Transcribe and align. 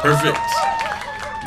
Perfect. 0.00 0.38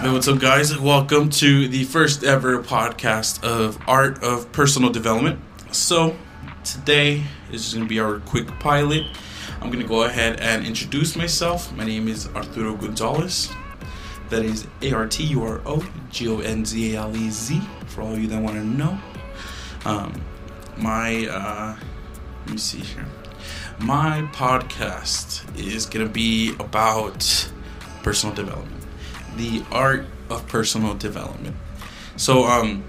What's 0.03 0.27
up, 0.27 0.39
guys? 0.39 0.77
Welcome 0.77 1.31
to 1.31 1.67
the 1.67 1.83
first 1.85 2.23
ever 2.23 2.61
podcast 2.61 3.43
of 3.43 3.79
Art 3.87 4.21
of 4.21 4.51
Personal 4.51 4.91
Development. 4.91 5.39
So, 5.71 6.15
today 6.63 7.23
is 7.51 7.73
going 7.73 7.85
to 7.85 7.89
be 7.89 7.99
our 7.99 8.19
quick 8.19 8.47
pilot. 8.59 9.07
I'm 9.59 9.71
going 9.71 9.81
to 9.81 9.87
go 9.87 10.03
ahead 10.03 10.39
and 10.39 10.65
introduce 10.67 11.15
myself. 11.15 11.73
My 11.73 11.85
name 11.85 12.07
is 12.07 12.27
Arturo 12.35 12.75
Gonzalez. 12.75 13.51
That 14.31 14.45
is 14.45 14.65
A 14.81 14.93
R 14.93 15.07
T 15.07 15.25
U 15.25 15.43
R 15.43 15.59
O 15.65 15.85
G 16.09 16.29
O 16.29 16.39
N 16.39 16.63
Z 16.63 16.95
A 16.95 16.99
L 17.01 17.17
E 17.17 17.29
Z 17.29 17.59
for 17.87 18.01
all 18.01 18.17
you 18.17 18.27
that 18.27 18.41
want 18.41 18.55
to 18.55 18.63
know. 18.63 18.97
Um, 19.83 20.21
my, 20.77 21.27
uh, 21.27 21.75
let 22.45 22.49
me 22.49 22.57
see 22.57 22.79
here. 22.79 23.05
My 23.79 24.21
podcast 24.31 25.43
is 25.59 25.85
going 25.85 26.07
to 26.07 26.11
be 26.11 26.53
about 26.61 27.51
personal 28.03 28.33
development, 28.33 28.85
the 29.35 29.65
art 29.69 30.05
of 30.29 30.47
personal 30.47 30.93
development. 30.93 31.57
So, 32.15 32.45
um, 32.45 32.85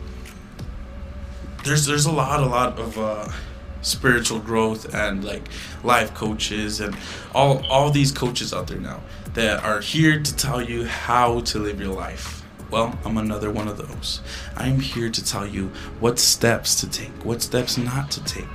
there's 1.65 1.87
there's 1.87 2.06
a 2.06 2.12
lot, 2.12 2.39
a 2.39 2.47
lot 2.47 2.79
of 2.79 2.97
uh, 2.97 3.29
spiritual 3.81 4.39
growth 4.39 4.95
and 4.95 5.25
like 5.25 5.48
life 5.83 6.15
coaches 6.15 6.81
and 6.81 6.97
all 7.34 7.67
all 7.67 7.91
these 7.91 8.12
coaches 8.12 8.55
out 8.55 8.69
there 8.69 8.79
now 8.79 9.01
that 9.35 9.65
are 9.65 9.81
here 9.81 10.21
to 10.21 10.37
tell 10.37 10.61
you 10.61 10.85
how 10.85 11.41
to 11.41 11.59
live 11.59 11.81
your 11.81 11.95
life. 11.95 12.43
Well, 12.71 12.99
I'm 13.05 13.19
another 13.19 13.51
one 13.51 13.69
of 13.69 13.77
those. 13.77 14.23
I'm 14.56 14.81
here 14.81 15.11
to 15.11 15.25
tell 15.25 15.47
you 15.47 15.70
what 16.01 16.19
steps 16.19 16.81
to 16.81 16.89
take, 16.89 17.12
what 17.23 17.43
steps 17.43 17.77
not 17.77 18.11
to 18.12 18.25
take, 18.25 18.48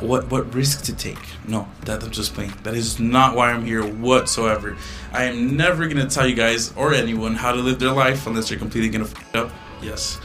what 0.00 0.28
what 0.32 0.52
risk 0.52 0.82
to 0.86 0.96
take. 0.96 1.20
No, 1.46 1.68
that 1.84 2.02
I'm 2.02 2.10
just 2.10 2.34
playing. 2.34 2.54
That 2.64 2.74
is 2.74 2.98
not 2.98 3.36
why 3.36 3.52
I'm 3.52 3.64
here 3.64 3.84
whatsoever. 3.84 4.76
I 5.12 5.24
am 5.24 5.56
never 5.56 5.86
gonna 5.86 6.10
tell 6.10 6.26
you 6.26 6.34
guys 6.34 6.76
or 6.76 6.92
anyone 6.92 7.36
how 7.36 7.52
to 7.52 7.60
live 7.60 7.78
their 7.78 7.92
life 7.92 8.26
unless 8.26 8.50
you're 8.50 8.58
completely 8.58 8.90
gonna 8.90 9.04
f 9.04 9.34
up. 9.36 9.52
Yes. 9.80 10.20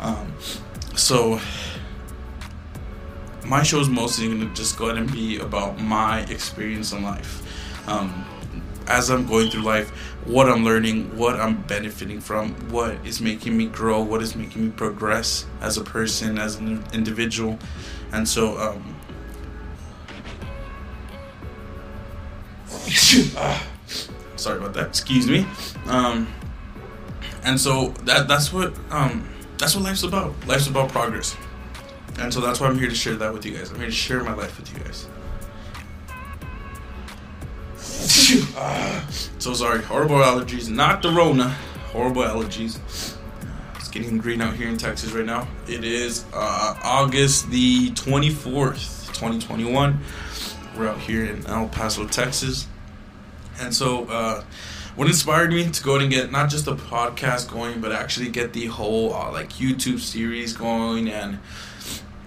Um, 0.00 0.32
so 0.96 1.40
my 3.44 3.62
show 3.62 3.80
is 3.80 3.88
mostly 3.90 4.28
to 4.28 4.46
just 4.54 4.78
go 4.78 4.86
ahead 4.86 4.96
and 4.96 5.12
be 5.12 5.38
about 5.40 5.78
my 5.78 6.20
experience 6.30 6.92
in 6.92 7.02
life. 7.02 7.42
Um, 7.86 8.24
as 8.88 9.10
I'm 9.10 9.26
going 9.26 9.50
through 9.50 9.62
life, 9.62 9.90
what 10.24 10.48
I'm 10.48 10.64
learning, 10.64 11.16
what 11.16 11.38
I'm 11.38 11.62
benefiting 11.62 12.20
from, 12.20 12.54
what 12.70 12.94
is 13.06 13.20
making 13.20 13.56
me 13.56 13.66
grow, 13.66 14.02
what 14.02 14.22
is 14.22 14.34
making 14.34 14.64
me 14.64 14.70
progress 14.70 15.46
as 15.60 15.76
a 15.76 15.84
person, 15.84 16.38
as 16.38 16.56
an 16.56 16.82
individual. 16.92 17.58
And 18.12 18.26
so, 18.26 18.58
um, 18.58 18.96
sorry 24.36 24.58
about 24.58 24.72
that. 24.74 24.88
Excuse 24.88 25.28
me. 25.28 25.46
Um, 25.86 26.26
and 27.44 27.60
so 27.60 27.88
that 28.04 28.26
that's 28.28 28.52
what 28.52 28.74
um, 28.90 29.28
that's 29.58 29.74
what 29.74 29.84
life's 29.84 30.02
about. 30.02 30.34
Life's 30.46 30.66
about 30.66 30.90
progress. 30.90 31.36
And 32.18 32.32
so 32.34 32.40
that's 32.40 32.58
why 32.58 32.66
I'm 32.66 32.78
here 32.78 32.88
to 32.88 32.94
share 32.94 33.14
that 33.16 33.32
with 33.32 33.46
you 33.46 33.56
guys. 33.56 33.70
I'm 33.70 33.76
here 33.76 33.86
to 33.86 33.92
share 33.92 34.24
my 34.24 34.34
life 34.34 34.58
with 34.58 34.72
you 34.72 34.82
guys. 34.82 35.06
So 39.38 39.54
sorry. 39.54 39.82
Horrible 39.82 40.16
allergies. 40.16 40.68
Not 40.68 41.00
the 41.00 41.10
Rona. 41.10 41.48
Horrible 41.92 42.22
allergies. 42.22 42.78
It's 43.76 43.88
getting 43.88 44.18
green 44.18 44.42
out 44.42 44.54
here 44.54 44.68
in 44.68 44.76
Texas 44.76 45.12
right 45.12 45.24
now. 45.24 45.48
It 45.66 45.82
is 45.82 46.26
uh, 46.34 46.74
August 46.84 47.50
the 47.50 47.90
24th, 47.92 49.06
2021. 49.14 49.98
We're 50.76 50.88
out 50.88 51.00
here 51.00 51.24
in 51.24 51.46
El 51.46 51.68
Paso, 51.68 52.06
Texas. 52.06 52.66
And 53.60 53.74
so, 53.74 54.04
uh, 54.04 54.44
what 54.94 55.08
inspired 55.08 55.50
me 55.50 55.70
to 55.70 55.82
go 55.82 55.96
and 55.96 56.10
get 56.10 56.30
not 56.30 56.50
just 56.50 56.66
the 56.66 56.76
podcast 56.76 57.50
going, 57.50 57.80
but 57.80 57.92
actually 57.92 58.28
get 58.28 58.52
the 58.52 58.66
whole 58.66 59.14
uh, 59.14 59.32
like 59.32 59.54
YouTube 59.54 60.00
series 60.00 60.52
going 60.52 61.08
and 61.08 61.38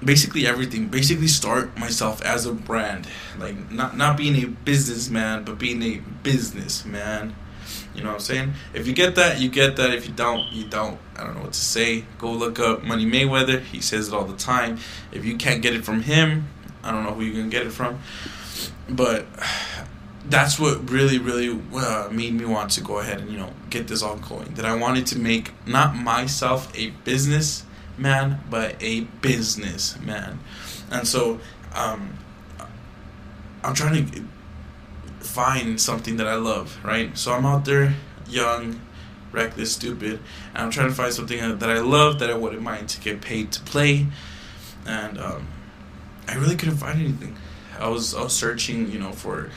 basically 0.04 0.48
everything 0.48 0.88
basically 0.88 1.28
start 1.28 1.78
myself 1.78 2.22
as 2.24 2.46
a 2.46 2.54
brand. 2.54 3.08
Like 3.40 3.72
not 3.72 3.98
not 3.98 4.18
being 4.18 4.36
a 4.44 4.48
businessman 4.48 5.44
but 5.44 5.60
being 5.60 5.82
a 5.84 6.02
businessman. 6.24 7.36
You 7.94 8.04
know 8.04 8.10
what 8.10 8.16
i'm 8.16 8.22
saying? 8.22 8.54
If 8.74 8.88
you 8.88 8.94
get 8.94 9.16
that 9.16 9.40
you 9.40 9.50
get 9.50 9.76
that. 9.76 9.94
If 9.94 10.08
you 10.08 10.14
don't 10.14 10.52
you 10.52 10.66
don't. 10.66 10.98
I 11.16 11.24
don't 11.24 11.36
know 11.36 11.42
what 11.42 11.54
to 11.54 11.60
say. 11.60 12.06
Go 12.18 12.32
look 12.32 12.60
up 12.60 12.84
money 12.84 13.06
mayweather. 13.06 13.62
He 13.62 13.82
says 13.82 14.08
it 14.08 14.14
all 14.14 14.26
the 14.26 14.38
time. 14.38 14.80
If 15.12 15.26
you 15.26 15.38
can't 15.38 15.62
get 15.62 15.74
it 15.76 15.86
from 15.86 16.02
him 16.04 16.48
i 16.84 16.92
don't 16.92 17.04
know 17.04 17.12
who 17.12 17.24
you 17.24 17.34
can 17.34 17.50
get 17.50 17.66
it 17.66 17.72
from. 17.72 18.00
But 18.90 19.26
that's 20.26 20.60
what 20.60 20.90
really 20.90 21.18
really 21.18 21.60
uh, 21.76 22.10
made 22.12 22.34
me 22.34 22.46
want 22.46 22.72
to 22.72 22.82
go 22.82 23.00
ahead 23.00 23.20
and 23.20 23.32
you 23.32 23.38
know 23.38 23.52
get 23.70 23.88
this 23.88 24.02
all 24.02 24.18
going. 24.18 24.54
That 24.56 24.66
i 24.66 24.76
wanted 24.76 25.08
to 25.08 25.20
make 25.20 25.52
not 25.66 25.96
myself 25.96 26.72
a 26.78 26.90
business 27.04 27.64
man, 27.98 28.42
but 28.50 28.76
a 28.82 29.02
businessman. 29.22 30.40
And 30.92 31.08
so 31.08 31.40
um, 31.74 32.18
I'm 33.64 33.74
trying 33.74 34.06
to 34.08 34.24
find 35.20 35.80
something 35.80 36.18
that 36.18 36.28
I 36.28 36.36
love, 36.36 36.78
right? 36.84 37.18
So 37.18 37.34
I'm 37.34 37.46
out 37.46 37.66
there, 37.66 37.94
young, 38.28 38.82
reckless, 39.32 39.74
stupid, 39.74 40.20
and 40.54 40.64
I'm 40.64 40.72
trying 40.72 40.90
to 40.90 40.96
find 40.96 41.14
something 41.14 41.60
that 41.60 41.70
I 41.70 41.80
love 41.80 42.20
that 42.20 42.30
I 42.30 42.36
wouldn't 42.36 42.62
mind 42.62 42.90
to 42.90 43.02
get 43.02 43.22
paid 43.22 43.52
to 43.54 43.62
play. 43.62 44.08
And 44.86 45.20
um, 45.20 45.48
I 46.28 46.36
really 46.36 46.56
couldn't 46.56 46.78
find 46.78 47.00
anything. 47.00 47.36
I 47.80 47.88
was 47.88 48.14
I 48.14 48.24
was 48.24 48.34
searching, 48.34 48.92
you 48.92 49.00
know, 49.00 49.12
for 49.12 49.50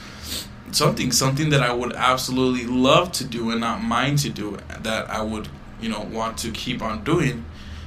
something 0.71 1.13
something 1.13 1.51
that 1.51 1.63
I 1.63 1.73
would 1.73 1.93
absolutely 1.93 2.67
love 2.67 3.13
to 3.13 3.25
do 3.25 3.51
and 3.51 3.61
not 3.61 3.83
mind 3.83 4.19
to 4.21 4.31
do 4.31 4.59
that 4.81 5.11
I 5.11 5.23
would, 5.23 5.49
you 5.81 5.89
know, 5.89 6.01
want 6.01 6.39
to 6.39 6.51
keep 6.51 6.83
on 6.83 7.05
doing 7.05 7.45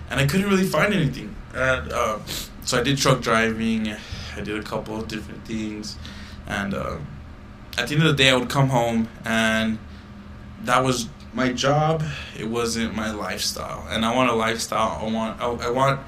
and 0.09 0.19
I 0.19 0.25
couldn't 0.25 0.49
really 0.49 0.65
find 0.65 0.93
anything. 0.93 1.35
And 1.53 1.91
uh, 1.91 2.19
so 2.63 2.79
I 2.79 2.83
did 2.83 2.97
truck 2.97 3.21
driving. 3.21 3.95
I 4.35 4.41
did 4.41 4.57
a 4.57 4.63
couple 4.63 4.99
of 4.99 5.07
different 5.07 5.45
things, 5.45 5.97
and 6.45 6.73
uh, 6.73 6.97
at 7.77 7.87
the 7.87 7.95
end 7.95 8.03
of 8.03 8.15
the 8.15 8.23
day, 8.23 8.29
I 8.29 8.35
would 8.35 8.49
come 8.49 8.69
home, 8.69 9.07
and 9.25 9.79
that 10.63 10.83
was 10.83 11.07
my 11.33 11.51
job. 11.51 12.03
It 12.37 12.45
wasn't 12.45 12.95
my 12.95 13.11
lifestyle, 13.11 13.87
and 13.89 14.05
I 14.05 14.15
want 14.15 14.29
a 14.29 14.35
lifestyle. 14.35 14.99
I 15.01 15.11
want. 15.11 15.41
I, 15.41 15.67
I 15.67 15.69
want 15.71 16.01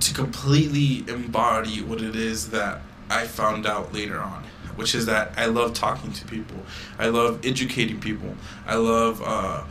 to 0.00 0.14
completely 0.14 1.04
embody 1.12 1.82
what 1.82 2.00
it 2.00 2.14
is 2.14 2.50
that 2.50 2.80
I 3.10 3.26
found 3.26 3.66
out 3.66 3.92
later 3.92 4.20
on 4.20 4.44
which 4.78 4.94
is 4.94 5.06
that 5.06 5.32
I 5.36 5.46
love 5.46 5.74
talking 5.74 6.12
to 6.12 6.24
people. 6.26 6.56
I 7.00 7.08
love 7.08 7.44
educating 7.44 7.98
people. 7.98 8.36
I 8.64 8.76
love 8.76 9.20
uh, 9.24 9.64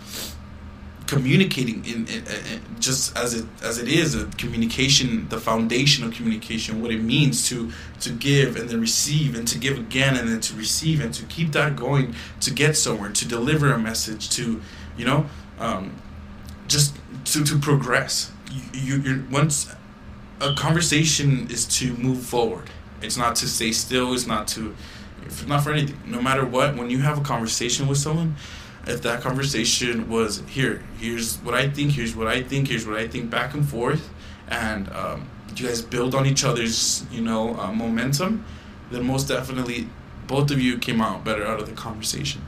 communicating 1.07 1.84
in, 1.85 2.06
in, 2.07 2.23
in, 2.28 2.62
just 2.79 3.18
as 3.18 3.34
it 3.34 3.45
as 3.63 3.79
it 3.79 3.88
is 3.88 4.16
communication 4.38 5.28
the 5.29 5.40
foundation 5.40 6.06
of 6.06 6.13
communication 6.13 6.81
what 6.81 6.91
it 6.91 7.01
means 7.01 7.47
to 7.47 7.72
to 8.00 8.12
give 8.12 8.57
and 8.57 8.69
then 8.69 8.79
receive 8.79 9.35
and 9.38 9.47
to 9.47 9.57
give 9.57 9.78
again 9.79 10.18
and 10.18 10.28
then 10.28 10.41
to 10.41 10.53
receive 10.56 11.00
and 11.00 11.13
to 11.13 11.23
keep 11.25 11.51
that 11.53 11.75
going 11.75 12.13
to 12.41 12.51
get 12.51 12.75
somewhere 12.75 13.09
to 13.12 13.28
deliver 13.28 13.72
a 13.72 13.79
message 13.79 14.29
to 14.29 14.62
you 14.97 15.06
know 15.06 15.25
um, 15.59 15.95
just 16.68 16.95
to 17.25 17.44
to 17.44 17.57
progress. 17.57 18.31
You, 18.74 18.97
you 18.97 19.25
once 19.31 19.74
a 20.39 20.53
conversation 20.53 21.50
is 21.50 21.66
to 21.79 21.94
move 21.95 22.22
forward 22.22 22.69
it's 23.01 23.18
not 23.18 23.35
to 23.35 23.47
stay 23.47 23.72
still 23.72 24.13
it's 24.13 24.28
not 24.28 24.47
to 24.47 24.75
not 25.47 25.63
for 25.63 25.72
anything 25.72 26.00
no 26.06 26.22
matter 26.22 26.45
what 26.45 26.75
when 26.78 26.89
you 26.89 27.00
have 27.00 27.18
a 27.18 27.22
conversation 27.22 27.88
with 27.88 27.97
someone 27.97 28.35
if 28.88 29.01
that 29.01 29.22
conversation 29.22 30.10
was 30.10 30.42
here, 30.48 30.84
here's 30.98 31.38
what 31.38 31.54
I 31.54 31.69
think, 31.69 31.92
here's 31.92 32.16
what 32.16 32.28
I 32.28 32.42
think, 32.42 32.69
here's 32.69 32.88
what 32.88 32.98
I 32.98 33.07
think, 33.07 33.30
back 33.30 33.54
and 33.54 33.68
forth, 33.68 34.10
and 34.48 34.89
um, 34.94 35.30
you 35.56 35.68
guys 35.68 35.81
build 35.81 36.16
on 36.16 36.25
each 36.25 36.44
other's, 36.44 37.06
you 37.12 37.22
know, 37.22 37.56
uh, 37.60 37.72
momentum, 37.72 38.45
then 38.92 39.06
most 39.06 39.28
definitely 39.28 39.88
both 40.28 40.51
of 40.51 40.62
you 40.62 40.78
came 40.78 41.01
out 41.01 41.24
better 41.24 41.45
out 41.45 41.60
of 41.60 41.68
the 41.68 41.74
conversation. 41.74 42.42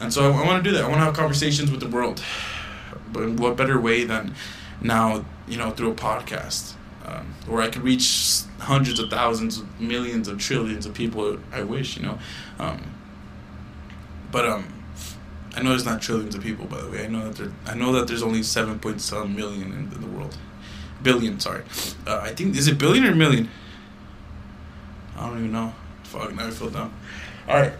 And 0.00 0.12
so 0.12 0.30
I, 0.30 0.42
I 0.42 0.46
want 0.46 0.62
to 0.62 0.70
do 0.70 0.76
that. 0.76 0.84
I 0.84 0.88
want 0.88 1.00
to 1.00 1.04
have 1.04 1.14
conversations 1.14 1.70
with 1.70 1.80
the 1.80 1.88
world. 1.88 2.22
But 3.12 3.30
what 3.30 3.56
better 3.56 3.80
way 3.80 4.04
than 4.04 4.34
now, 4.80 5.24
you 5.46 5.56
know, 5.56 5.70
through 5.70 5.92
a 5.92 5.94
podcast 5.94 6.74
um, 7.06 7.34
where 7.46 7.62
I 7.62 7.68
could 7.68 7.82
reach 7.82 8.42
hundreds 8.58 8.98
of 8.98 9.10
thousands, 9.10 9.62
millions 9.78 10.26
of 10.26 10.38
trillions 10.38 10.86
of 10.86 10.94
people. 10.94 11.38
I 11.52 11.62
wish, 11.62 11.96
you 11.96 12.02
know. 12.02 12.18
Um, 12.58 12.82
but 14.32 14.46
um, 14.46 14.83
I 15.56 15.62
know 15.62 15.70
there's 15.70 15.84
not 15.84 16.02
trillions 16.02 16.34
of 16.34 16.42
people, 16.42 16.66
by 16.66 16.80
the 16.80 16.90
way. 16.90 17.04
I 17.04 17.08
know 17.08 17.30
that 17.30 17.36
there, 17.36 17.52
I 17.66 17.74
know 17.74 17.92
that 17.92 18.08
there's 18.08 18.22
only 18.22 18.42
seven 18.42 18.78
point 18.78 19.00
seven 19.00 19.34
million 19.36 19.72
in, 19.72 20.00
the 20.00 20.06
world, 20.06 20.36
billion. 21.02 21.38
Sorry, 21.38 21.62
uh, 22.06 22.20
I 22.22 22.34
think 22.34 22.56
is 22.56 22.66
it 22.68 22.78
billion 22.78 23.04
or 23.04 23.14
million? 23.14 23.48
I 25.16 25.28
don't 25.28 25.38
even 25.38 25.52
know. 25.52 25.72
Fuck, 26.04 26.34
now 26.34 26.46
I 26.46 26.50
feel 26.50 26.70
dumb. 26.70 26.92
All 27.48 27.56
right. 27.56 27.72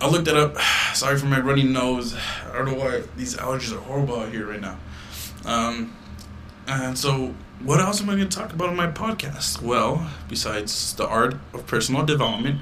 I 0.00 0.08
looked 0.08 0.28
it 0.28 0.36
up. 0.36 0.58
Sorry 0.94 1.16
for 1.16 1.26
my 1.26 1.40
runny 1.40 1.62
nose. 1.62 2.14
I 2.50 2.58
don't 2.58 2.66
know 2.66 2.74
why 2.74 3.02
these 3.16 3.36
allergies 3.36 3.74
are 3.74 3.80
horrible 3.80 4.20
out 4.20 4.30
here 4.30 4.46
right 4.46 4.60
now. 4.60 4.78
Um, 5.44 5.96
and 6.66 6.98
so, 6.98 7.34
what 7.62 7.80
else 7.80 8.00
am 8.00 8.10
I 8.10 8.16
going 8.16 8.28
to 8.28 8.36
talk 8.36 8.52
about 8.52 8.68
on 8.68 8.76
my 8.76 8.86
podcast? 8.86 9.62
Well, 9.62 10.10
besides 10.28 10.94
the 10.94 11.06
art 11.06 11.36
of 11.52 11.66
personal 11.66 12.04
development, 12.04 12.60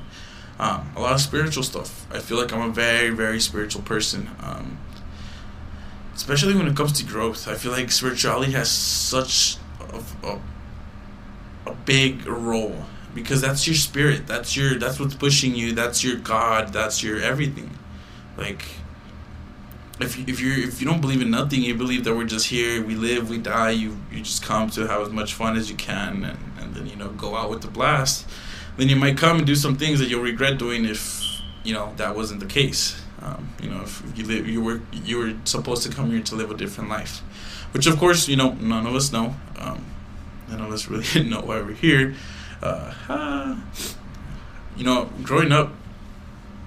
um, 0.58 0.92
a 0.96 1.00
lot 1.00 1.14
of 1.14 1.20
spiritual 1.20 1.62
stuff. 1.62 2.06
I 2.12 2.18
feel 2.18 2.38
like 2.38 2.52
I'm 2.52 2.70
a 2.70 2.72
very, 2.72 3.10
very 3.10 3.40
spiritual 3.40 3.82
person. 3.82 4.30
Um, 4.40 4.78
especially 6.14 6.54
when 6.54 6.66
it 6.66 6.76
comes 6.76 6.92
to 6.92 7.04
growth. 7.04 7.48
I 7.48 7.54
feel 7.54 7.72
like 7.72 7.90
spirituality 7.90 8.52
has 8.52 8.70
such 8.70 9.56
a, 9.80 10.26
a, 10.26 10.40
a 11.66 11.74
big 11.84 12.26
role 12.26 12.84
because 13.14 13.40
that's 13.40 13.66
your 13.66 13.76
spirit. 13.76 14.26
That's 14.26 14.56
your 14.56 14.78
that's 14.78 15.00
what's 15.00 15.14
pushing 15.14 15.54
you. 15.54 15.72
That's 15.72 16.04
your 16.04 16.16
God. 16.16 16.72
That's 16.72 17.02
your 17.02 17.20
everything. 17.20 17.70
Like 18.36 18.64
if 20.00 20.18
you, 20.18 20.24
if 20.26 20.40
you 20.40 20.52
if 20.68 20.80
you 20.80 20.86
don't 20.86 21.00
believe 21.00 21.22
in 21.22 21.30
nothing, 21.30 21.62
you 21.62 21.74
believe 21.74 22.04
that 22.04 22.14
we're 22.14 22.24
just 22.24 22.46
here, 22.46 22.82
we 22.82 22.94
live, 22.94 23.28
we 23.28 23.38
die. 23.38 23.70
You 23.70 23.96
you 24.10 24.20
just 24.20 24.42
come 24.42 24.70
to 24.70 24.86
have 24.86 25.02
as 25.02 25.10
much 25.10 25.34
fun 25.34 25.56
as 25.56 25.70
you 25.70 25.76
can, 25.76 26.24
and, 26.24 26.38
and 26.60 26.74
then 26.74 26.86
you 26.86 26.96
know 26.96 27.08
go 27.08 27.36
out 27.36 27.50
with 27.50 27.62
the 27.62 27.68
blast. 27.68 28.26
Then 28.76 28.88
you 28.88 28.96
might 28.96 29.18
come 29.18 29.38
and 29.38 29.46
do 29.46 29.54
some 29.54 29.76
things 29.76 29.98
that 29.98 30.08
you'll 30.08 30.22
regret 30.22 30.58
doing 30.58 30.84
if 30.84 31.22
you 31.64 31.74
know 31.74 31.92
that 31.96 32.16
wasn't 32.16 32.40
the 32.40 32.46
case. 32.46 33.00
Um, 33.20 33.50
you 33.62 33.70
know, 33.70 33.82
if 33.82 34.02
you 34.16 34.24
live, 34.24 34.48
you 34.48 34.62
were 34.62 34.80
you 34.92 35.18
were 35.18 35.34
supposed 35.44 35.82
to 35.84 35.90
come 35.90 36.10
here 36.10 36.22
to 36.22 36.34
live 36.34 36.50
a 36.50 36.56
different 36.56 36.90
life, 36.90 37.18
which 37.72 37.86
of 37.86 37.98
course 37.98 38.28
you 38.28 38.36
know 38.36 38.52
none 38.54 38.86
of 38.86 38.94
us 38.94 39.12
know. 39.12 39.34
Um, 39.58 39.84
none 40.48 40.60
of 40.60 40.72
us 40.72 40.88
really 40.88 41.28
know 41.28 41.40
why 41.40 41.60
we're 41.60 41.72
here. 41.72 42.14
Uh, 42.62 43.56
you 44.76 44.84
know, 44.84 45.10
growing 45.22 45.52
up, 45.52 45.72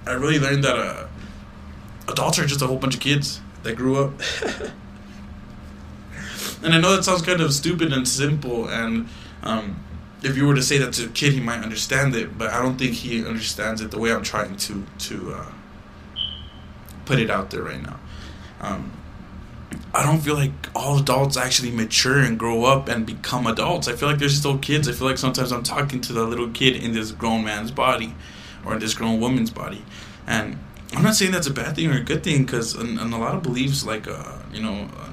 I 0.06 0.12
really 0.12 0.38
learned 0.38 0.64
that 0.64 0.78
uh, 0.78 1.06
adults 2.08 2.38
are 2.38 2.46
just 2.46 2.62
a 2.62 2.66
whole 2.66 2.78
bunch 2.78 2.94
of 2.94 3.00
kids 3.00 3.40
that 3.62 3.76
grew 3.76 3.96
up. 3.96 4.12
and 6.62 6.74
I 6.74 6.80
know 6.80 6.94
that 6.94 7.04
sounds 7.04 7.22
kind 7.22 7.40
of 7.40 7.52
stupid 7.52 7.92
and 7.92 8.06
simple, 8.06 8.68
and 8.68 9.08
um, 9.42 9.84
if 10.22 10.36
you 10.36 10.46
were 10.46 10.54
to 10.54 10.62
say 10.62 10.78
that 10.78 10.92
to 10.94 11.06
a 11.06 11.08
kid, 11.08 11.32
he 11.32 11.40
might 11.40 11.62
understand 11.62 12.14
it, 12.14 12.36
but 12.38 12.50
I 12.52 12.62
don't 12.62 12.76
think 12.76 12.92
he 12.92 13.24
understands 13.24 13.80
it 13.80 13.90
the 13.90 13.98
way 13.98 14.12
I'm 14.12 14.22
trying 14.22 14.56
to 14.56 14.84
to 14.98 15.34
uh, 15.34 15.52
put 17.04 17.18
it 17.18 17.30
out 17.30 17.50
there 17.50 17.62
right 17.62 17.82
now. 17.82 17.98
Um, 18.60 18.92
I 19.94 20.02
don't 20.02 20.20
feel 20.20 20.34
like 20.34 20.52
all 20.74 20.98
adults 20.98 21.36
actually 21.36 21.70
mature 21.70 22.18
and 22.18 22.38
grow 22.38 22.64
up 22.64 22.88
and 22.88 23.06
become 23.06 23.46
adults. 23.46 23.88
I 23.88 23.94
feel 23.94 24.08
like 24.08 24.18
they're 24.18 24.28
still 24.28 24.58
kids. 24.58 24.88
I 24.88 24.92
feel 24.92 25.08
like 25.08 25.18
sometimes 25.18 25.52
I'm 25.52 25.62
talking 25.62 26.00
to 26.02 26.12
the 26.12 26.24
little 26.24 26.50
kid 26.50 26.76
in 26.76 26.92
this 26.92 27.12
grown 27.12 27.44
man's 27.44 27.70
body 27.70 28.14
or 28.64 28.74
in 28.74 28.80
this 28.80 28.94
grown 28.94 29.20
woman's 29.20 29.50
body. 29.50 29.84
And 30.26 30.58
I'm 30.94 31.02
not 31.02 31.14
saying 31.14 31.32
that's 31.32 31.46
a 31.46 31.52
bad 31.52 31.76
thing 31.76 31.90
or 31.90 31.96
a 31.96 32.02
good 32.02 32.22
thing 32.22 32.44
because 32.44 32.74
in, 32.74 32.98
in, 32.98 33.12
a 33.12 33.18
lot 33.18 33.34
of 33.34 33.42
beliefs, 33.42 33.84
like, 33.84 34.06
uh, 34.06 34.38
you 34.52 34.62
know, 34.62 34.88
uh, 34.98 35.10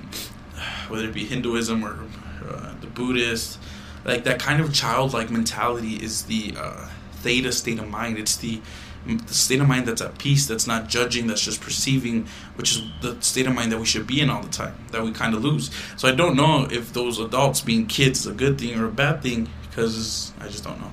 whether 0.88 1.06
it 1.06 1.14
be 1.14 1.26
Hinduism 1.26 1.84
or 1.84 2.00
uh, 2.48 2.74
the 2.82 2.88
Buddhist, 2.88 3.60
like 4.06 4.24
that 4.26 4.40
kind 4.40 4.62
of 4.62 4.74
childlike 4.74 5.30
mentality 5.30 5.96
is 5.96 6.24
the 6.24 6.56
uh, 6.58 6.90
theta 7.14 7.52
state 7.52 7.80
of 7.80 7.88
mind. 7.88 8.18
It's 8.18 8.36
the 8.36 8.62
the 9.06 9.34
state 9.34 9.60
of 9.60 9.68
mind 9.68 9.86
that's 9.86 10.02
at 10.02 10.18
peace, 10.18 10.48
that's 10.48 10.66
not 10.66 10.88
judging, 10.88 11.28
that's 11.28 11.44
just 11.44 11.60
perceiving, 11.60 12.26
which 12.56 12.72
is 12.72 12.84
the 13.02 13.20
state 13.22 13.46
of 13.46 13.54
mind 13.54 13.72
that 13.72 13.78
we 13.78 13.86
should 13.86 14.08
be 14.08 14.22
in 14.22 14.30
all 14.30 14.42
the 14.42 14.50
time, 14.50 14.74
that 14.92 15.04
we 15.04 15.12
kind 15.12 15.36
of 15.36 15.44
lose. 15.44 15.72
So 15.98 16.08
I 16.08 16.14
don't 16.14 16.38
know 16.38 16.68
if 16.72 16.94
those 16.94 17.20
adults 17.20 17.60
being 17.60 17.86
kids 17.86 18.22
is 18.22 18.28
a 18.28 18.34
good 18.34 18.58
thing 18.58 18.80
or 18.80 18.86
a 18.86 18.92
bad 18.92 19.22
thing, 19.22 19.50
because 19.70 20.32
I 20.40 20.48
just 20.48 20.64
don't 20.64 20.80
know. 20.80 20.92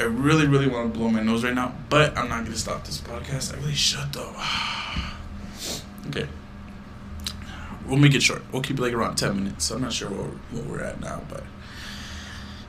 I 0.00 0.04
really, 0.04 0.46
really 0.46 0.68
want 0.68 0.92
to 0.92 0.98
blow 0.98 1.08
my 1.08 1.22
nose 1.22 1.44
right 1.44 1.54
now, 1.54 1.74
but 1.88 2.16
I'm 2.16 2.28
not 2.28 2.40
going 2.40 2.52
to 2.52 2.58
stop 2.58 2.84
this 2.84 3.00
podcast. 3.00 3.54
I 3.54 3.60
really 3.60 3.74
should, 3.74 4.12
though. 4.12 4.34
okay. 6.08 6.28
We'll 7.88 7.98
make 7.98 8.14
it 8.14 8.22
short. 8.22 8.42
We'll 8.52 8.62
keep 8.62 8.78
it 8.78 8.82
like 8.82 8.92
around 8.92 9.16
10 9.16 9.34
minutes. 9.34 9.64
So 9.64 9.76
I'm 9.76 9.82
not 9.82 9.92
sure 9.92 10.10
where, 10.10 10.28
where 10.50 10.62
we're 10.62 10.84
at 10.84 11.00
now, 11.00 11.22
but. 11.28 11.42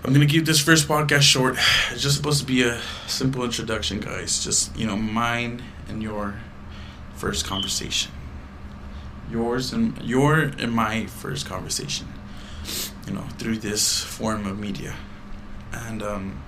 I'm 0.04 0.14
gonna 0.14 0.28
keep 0.28 0.46
this 0.46 0.62
first 0.62 0.88
podcast 0.88 1.24
short. 1.24 1.58
It's 1.92 2.02
just 2.02 2.16
supposed 2.16 2.40
to 2.40 2.46
be 2.46 2.64
a 2.64 2.82
simple 3.06 3.44
introduction, 3.44 4.00
guys. 4.00 4.42
Just 4.42 4.76
you 4.78 4.88
know, 4.88 4.96
mine 4.96 5.62
and 5.90 6.02
your 6.02 6.40
first 7.16 7.46
conversation. 7.46 8.12
Yours 9.30 9.74
and 9.74 10.02
your 10.02 10.40
and 10.40 10.72
my 10.72 11.06
first 11.08 11.46
conversation. 11.46 12.08
You 13.06 13.14
know, 13.14 13.26
through 13.38 13.58
this 13.58 14.02
form 14.02 14.48
of 14.48 14.58
media, 14.58 14.96
and 15.74 16.02
um, 16.02 16.44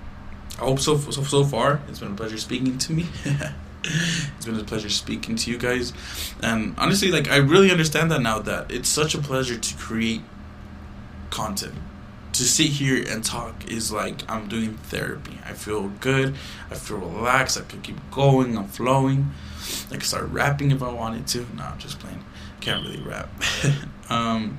I 0.58 0.64
hope 0.64 0.80
so. 0.80 0.96
So 0.96 1.22
so 1.22 1.44
far, 1.44 1.82
it's 1.88 2.00
been 2.00 2.12
a 2.12 2.16
pleasure 2.16 2.38
speaking 2.38 2.78
to 2.78 2.92
me. 2.92 3.06
it's 3.84 4.46
been 4.46 4.58
a 4.58 4.64
pleasure 4.64 4.88
speaking 4.88 5.36
to 5.36 5.50
you 5.50 5.58
guys, 5.58 5.92
and 6.42 6.74
honestly, 6.78 7.10
like 7.10 7.30
I 7.30 7.36
really 7.36 7.70
understand 7.70 8.10
that 8.10 8.22
now. 8.22 8.38
That 8.38 8.70
it's 8.70 8.88
such 8.88 9.14
a 9.14 9.18
pleasure 9.18 9.58
to 9.58 9.76
create 9.76 10.22
content 11.30 11.74
to 12.32 12.44
sit 12.44 12.68
here 12.68 13.04
and 13.08 13.22
talk 13.22 13.70
is 13.70 13.92
like 13.92 14.28
I'm 14.30 14.48
doing 14.48 14.74
therapy. 14.74 15.38
I 15.44 15.52
feel 15.52 15.88
good. 16.00 16.34
I 16.70 16.74
feel 16.74 16.98
relaxed. 16.98 17.58
I 17.58 17.62
can 17.62 17.82
keep 17.82 17.98
going. 18.10 18.56
I'm 18.56 18.68
flowing. 18.68 19.30
I 19.88 19.92
can 19.92 20.00
start 20.00 20.28
rapping 20.30 20.70
if 20.70 20.82
I 20.82 20.92
wanted 20.92 21.26
to. 21.28 21.46
No, 21.56 21.64
I'm 21.64 21.78
just 21.78 21.98
playing. 21.98 22.24
Can't 22.60 22.82
really 22.84 23.02
rap. 23.02 23.28
um, 24.10 24.58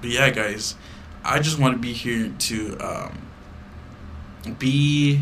but 0.00 0.10
yeah, 0.10 0.30
guys, 0.30 0.76
I 1.24 1.40
just 1.40 1.58
want 1.58 1.74
to 1.74 1.78
be 1.78 1.92
here 1.92 2.32
to 2.38 2.78
um, 2.78 3.18
be 4.58 5.20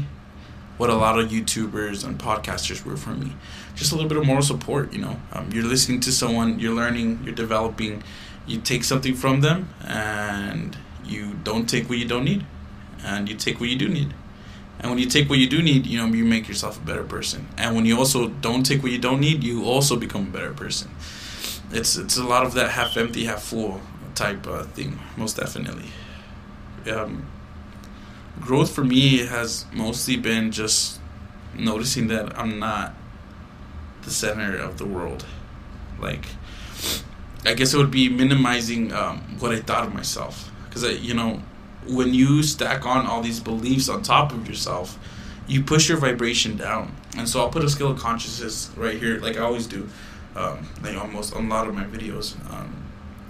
what 0.77 0.91
a 0.91 0.95
lot 0.95 1.19
of 1.19 1.31
YouTubers 1.31 2.05
and 2.05 2.19
podcasters 2.19 2.85
were 2.85 2.97
for 2.97 3.11
me. 3.11 3.33
Just 3.75 3.93
a 3.93 3.95
little 3.95 4.09
bit 4.09 4.19
of 4.19 4.27
moral 4.27 4.43
support, 4.43 4.93
you 4.93 5.01
know. 5.01 5.21
Um, 5.33 5.51
you're 5.53 5.65
listening 5.65 6.01
to 6.01 6.13
someone, 6.13 6.59
you're 6.59 6.75
learning, 6.75 7.21
you're 7.25 7.35
developing. 7.35 8.03
You 8.47 8.61
take 8.61 8.85
something 8.85 9.15
from 9.15 9.41
them 9.41 9.71
and 9.85 10.77
you 11.05 11.35
don't 11.43 11.67
take 11.69 11.89
what 11.89 11.99
you 11.99 12.07
don't 12.07 12.25
need 12.25 12.45
and 13.05 13.29
you 13.29 13.37
take 13.37 13.61
what 13.61 13.69
you 13.69 13.77
do 13.77 13.89
need. 13.89 14.15
And 14.79 14.91
when 14.91 14.99
you 14.99 15.07
take 15.07 15.29
what 15.29 15.39
you 15.39 15.49
do 15.49 15.63
need 15.63 15.87
you 15.87 15.99
know 15.99 16.07
you 16.15 16.25
make 16.25 16.49
yourself 16.49 16.79
a 16.79 16.85
better 16.85 17.03
person. 17.03 17.49
And 17.57 17.75
when 17.75 17.87
you 17.87 17.99
also 17.99 18.29
don't 18.29 18.63
take 18.63 18.83
what 18.83 18.93
you 18.93 18.99
don't 18.99 19.21
need 19.21 19.43
you 19.43 19.65
also 19.65 19.97
become 19.97 20.23
a 20.23 20.31
better 20.31 20.53
person. 20.53 20.91
It's 21.73 21.97
it's 21.97 22.17
a 22.17 22.25
lot 22.25 22.45
of 22.45 22.55
that 22.55 22.71
half 22.71 22.97
empty 22.97 23.25
half 23.25 23.43
full 23.43 23.81
type 24.15 24.47
uh, 24.47 24.65
thing 24.65 24.99
most 25.17 25.37
definitely. 25.37 25.91
Um, 26.91 27.27
growth 28.41 28.71
for 28.75 28.85
me 28.85 29.27
has 29.27 29.65
mostly 29.73 30.17
been 30.17 30.51
just 30.51 31.01
noticing 31.55 32.09
that 32.09 32.39
i'm 32.39 32.59
not 32.59 32.95
the 34.03 34.11
center 34.11 34.57
of 34.57 34.79
the 34.79 34.85
world 34.85 35.25
like 35.99 36.27
I 37.47 37.55
guess 37.55 37.73
it 37.73 37.77
would 37.77 37.93
be 37.93 38.09
minimizing 38.09 38.93
um, 38.93 39.21
what 39.39 39.53
I 39.53 39.61
thought 39.61 39.87
of 39.87 39.95
myself. 39.95 40.51
Because, 40.69 41.01
you 41.01 41.15
know, 41.15 41.43
when 41.87 42.13
you 42.13 42.43
stack 42.43 42.85
on 42.85 43.07
all 43.07 43.23
these 43.23 43.39
beliefs 43.39 43.89
on 43.89 44.03
top 44.03 44.33
of 44.33 44.49
yourself, 44.49 44.99
you 45.47 45.63
push 45.63 45.89
your 45.89 45.99
vibration 45.99 46.57
down. 46.57 46.95
And 47.17 47.29
so 47.29 47.41
I'll 47.41 47.51
put 47.51 47.63
a 47.63 47.71
scale 47.71 47.93
of 47.93 48.01
consciousness 48.01 48.71
right 48.77 48.99
here, 48.99 49.21
like 49.21 49.37
I 49.37 49.41
always 49.41 49.67
do, 49.67 49.89
um, 50.35 50.67
like 50.83 50.97
almost 50.97 51.35
on 51.35 51.47
a 51.47 51.49
lot 51.49 51.69
of 51.69 51.75
my 51.75 51.85
videos. 51.85 52.35
Um, 52.53 52.75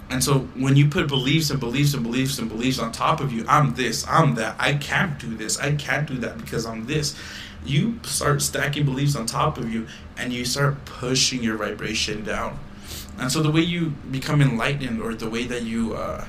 and 0.09 0.23
so 0.23 0.39
when 0.55 0.75
you 0.75 0.87
put 0.87 1.07
beliefs 1.07 1.49
and 1.49 1.59
beliefs 1.59 1.93
and 1.93 2.03
beliefs 2.03 2.39
and 2.39 2.47
beliefs 2.47 2.79
on 2.79 2.91
top 2.91 3.19
of 3.19 3.33
you, 3.33 3.45
I'm 3.47 3.75
this, 3.75 4.07
I'm 4.07 4.35
that, 4.35 4.55
I 4.57 4.73
can't 4.75 5.19
do 5.19 5.35
this, 5.35 5.59
I 5.59 5.75
can't 5.75 6.07
do 6.07 6.17
that 6.19 6.37
because 6.37 6.65
I'm 6.65 6.85
this. 6.85 7.15
You 7.65 7.99
start 8.03 8.41
stacking 8.41 8.85
beliefs 8.85 9.15
on 9.15 9.25
top 9.25 9.57
of 9.57 9.71
you 9.71 9.87
and 10.17 10.31
you 10.31 10.45
start 10.45 10.85
pushing 10.85 11.43
your 11.43 11.57
vibration 11.57 12.23
down. 12.23 12.57
And 13.19 13.31
so 13.31 13.41
the 13.41 13.51
way 13.51 13.61
you 13.61 13.89
become 14.11 14.41
enlightened 14.41 15.01
or 15.01 15.13
the 15.13 15.29
way 15.29 15.45
that 15.45 15.63
you 15.63 15.95
uh, 15.95 16.25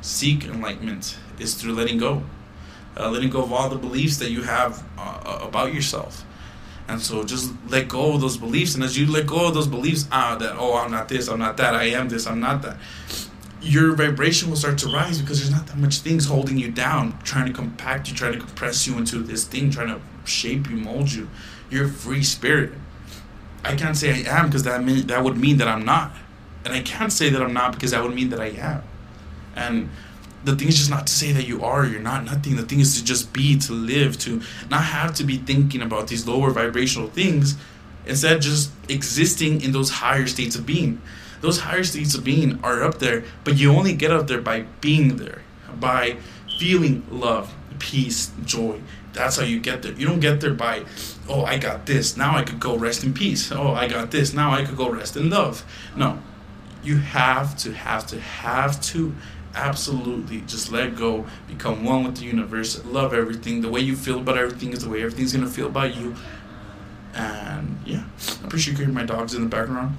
seek 0.00 0.44
enlightenment 0.44 1.18
is 1.40 1.54
through 1.54 1.72
letting 1.72 1.98
go. 1.98 2.22
Uh, 2.96 3.10
letting 3.10 3.30
go 3.30 3.42
of 3.42 3.52
all 3.52 3.68
the 3.68 3.78
beliefs 3.78 4.18
that 4.18 4.30
you 4.30 4.42
have 4.42 4.84
uh, 4.98 5.40
about 5.42 5.74
yourself. 5.74 6.24
And 6.88 7.00
so 7.00 7.24
just 7.24 7.52
let 7.68 7.88
go 7.88 8.14
of 8.14 8.20
those 8.20 8.36
beliefs. 8.36 8.74
And 8.74 8.82
as 8.84 8.98
you 8.98 9.10
let 9.10 9.26
go 9.26 9.48
of 9.48 9.54
those 9.54 9.66
beliefs, 9.66 10.06
ah, 10.12 10.36
that, 10.36 10.56
oh, 10.58 10.76
I'm 10.76 10.90
not 10.90 11.08
this, 11.08 11.28
I'm 11.28 11.38
not 11.38 11.56
that, 11.56 11.74
I 11.74 11.84
am 11.84 12.08
this, 12.08 12.26
I'm 12.26 12.40
not 12.40 12.62
that, 12.62 12.76
your 13.60 13.94
vibration 13.94 14.50
will 14.50 14.56
start 14.56 14.78
to 14.78 14.88
rise 14.88 15.20
because 15.20 15.38
there's 15.38 15.52
not 15.52 15.66
that 15.68 15.78
much 15.78 15.98
things 15.98 16.26
holding 16.26 16.58
you 16.58 16.70
down, 16.70 17.18
trying 17.22 17.46
to 17.46 17.52
compact 17.52 18.08
you, 18.08 18.16
trying 18.16 18.32
to 18.32 18.38
compress 18.40 18.86
you 18.86 18.98
into 18.98 19.18
this 19.18 19.44
thing, 19.44 19.70
trying 19.70 19.88
to 19.88 20.00
shape 20.24 20.68
you, 20.68 20.76
mold 20.76 21.12
you. 21.12 21.28
You're 21.70 21.86
a 21.86 21.88
free 21.88 22.24
spirit. 22.24 22.72
I 23.64 23.76
can't 23.76 23.96
say 23.96 24.26
I 24.26 24.40
am 24.40 24.46
because 24.46 24.64
that 24.64 24.82
mean, 24.82 25.06
that 25.06 25.22
would 25.22 25.36
mean 25.36 25.58
that 25.58 25.68
I'm 25.68 25.84
not, 25.84 26.12
and 26.64 26.74
I 26.74 26.82
can't 26.82 27.12
say 27.12 27.30
that 27.30 27.40
I'm 27.40 27.52
not 27.52 27.72
because 27.72 27.92
that 27.92 28.02
would 28.02 28.14
mean 28.14 28.30
that 28.30 28.40
I 28.40 28.48
am. 28.48 28.82
And 29.54 29.90
the 30.44 30.56
thing 30.56 30.68
is 30.68 30.76
just 30.76 30.90
not 30.90 31.06
to 31.06 31.12
say 31.12 31.32
that 31.32 31.46
you 31.46 31.64
are, 31.64 31.86
you're 31.86 32.00
not 32.00 32.24
nothing. 32.24 32.56
The 32.56 32.62
thing 32.62 32.80
is 32.80 32.98
to 32.98 33.04
just 33.04 33.32
be, 33.32 33.58
to 33.60 33.72
live, 33.72 34.18
to 34.20 34.42
not 34.70 34.82
have 34.84 35.14
to 35.14 35.24
be 35.24 35.36
thinking 35.36 35.82
about 35.82 36.08
these 36.08 36.26
lower 36.26 36.50
vibrational 36.50 37.08
things, 37.08 37.56
instead 38.06 38.42
just 38.42 38.70
existing 38.88 39.60
in 39.60 39.72
those 39.72 39.90
higher 39.90 40.26
states 40.26 40.56
of 40.56 40.66
being. 40.66 41.00
Those 41.40 41.60
higher 41.60 41.84
states 41.84 42.14
of 42.14 42.24
being 42.24 42.58
are 42.62 42.82
up 42.82 42.98
there, 42.98 43.24
but 43.44 43.56
you 43.56 43.72
only 43.72 43.94
get 43.94 44.10
up 44.10 44.26
there 44.26 44.40
by 44.40 44.62
being 44.80 45.16
there, 45.16 45.42
by 45.78 46.16
feeling 46.58 47.04
love, 47.10 47.52
peace, 47.78 48.30
joy, 48.44 48.80
That's 49.12 49.36
how 49.36 49.44
you 49.44 49.60
get 49.60 49.82
there. 49.82 49.92
You 49.92 50.06
don't 50.06 50.20
get 50.20 50.40
there 50.40 50.54
by, 50.54 50.84
oh, 51.28 51.44
I 51.44 51.58
got 51.58 51.84
this. 51.86 52.16
Now 52.16 52.36
I 52.36 52.42
could 52.44 52.60
go 52.60 52.76
rest 52.76 53.04
in 53.04 53.12
peace. 53.12 53.52
Oh, 53.52 53.72
I 53.72 53.88
got 53.88 54.10
this. 54.10 54.32
Now 54.32 54.52
I 54.52 54.64
could 54.64 54.76
go 54.76 54.88
rest 54.88 55.16
in 55.16 55.28
love. 55.28 55.64
No. 55.96 56.18
You 56.82 56.96
have 56.96 57.56
to, 57.58 57.72
have 57.72 58.06
to, 58.08 58.20
have 58.20 58.80
to 58.92 59.14
absolutely 59.54 60.40
just 60.42 60.72
let 60.72 60.96
go, 60.96 61.26
become 61.46 61.84
one 61.84 62.04
with 62.04 62.16
the 62.16 62.24
universe, 62.24 62.84
love 62.84 63.12
everything. 63.14 63.60
The 63.60 63.70
way 63.70 63.80
you 63.80 63.96
feel 63.96 64.20
about 64.20 64.38
everything 64.38 64.72
is 64.72 64.84
the 64.84 64.90
way 64.90 65.02
everything's 65.02 65.32
gonna 65.32 65.46
feel 65.46 65.66
about 65.66 65.94
you. 65.96 66.14
And 67.14 67.78
yeah, 67.84 68.04
I 68.42 68.46
appreciate 68.46 68.72
you 68.72 68.78
hearing 68.78 68.94
my 68.94 69.04
dogs 69.04 69.34
in 69.34 69.42
the 69.42 69.48
background. 69.48 69.96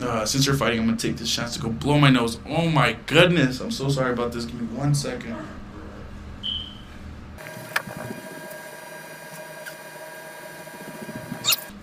Uh, 0.00 0.26
since 0.26 0.46
you're 0.46 0.56
fighting, 0.56 0.80
I'm 0.80 0.86
gonna 0.86 0.98
take 0.98 1.16
this 1.16 1.34
chance 1.34 1.54
to 1.54 1.60
go 1.60 1.70
blow 1.70 1.98
my 1.98 2.10
nose. 2.10 2.38
Oh 2.46 2.68
my 2.68 2.96
goodness, 3.06 3.60
I'm 3.60 3.70
so 3.70 3.88
sorry 3.88 4.12
about 4.12 4.32
this. 4.32 4.44
Give 4.44 4.60
me 4.60 4.66
one 4.76 4.94
second. 4.94 5.36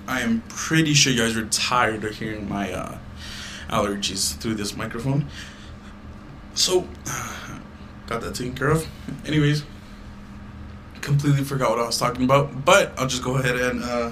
I 0.08 0.22
am 0.22 0.44
pretty 0.48 0.94
sure 0.94 1.12
you 1.12 1.20
guys 1.20 1.36
are 1.36 1.48
tired 1.48 2.04
of 2.04 2.16
hearing 2.16 2.48
my 2.48 2.72
uh, 2.72 2.98
allergies 3.70 4.36
through 4.38 4.56
this 4.56 4.76
microphone. 4.76 5.26
So, 6.56 6.88
got 8.08 8.22
that 8.22 8.36
taken 8.36 8.54
care 8.54 8.70
of. 8.70 8.88
Anyways, 9.26 9.64
completely 11.02 11.44
forgot 11.44 11.72
what 11.72 11.80
I 11.80 11.86
was 11.86 11.98
talking 11.98 12.24
about, 12.24 12.66
but 12.66 12.98
I'll 12.98 13.08
just 13.08 13.24
go 13.24 13.38
ahead 13.38 13.56
and 13.56 13.84
uh, 13.84 14.12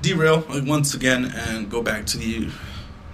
derail 0.00 0.44
once 0.66 0.94
again 0.94 1.26
and 1.26 1.70
go 1.70 1.82
back 1.82 2.06
to 2.06 2.18
the 2.18 2.48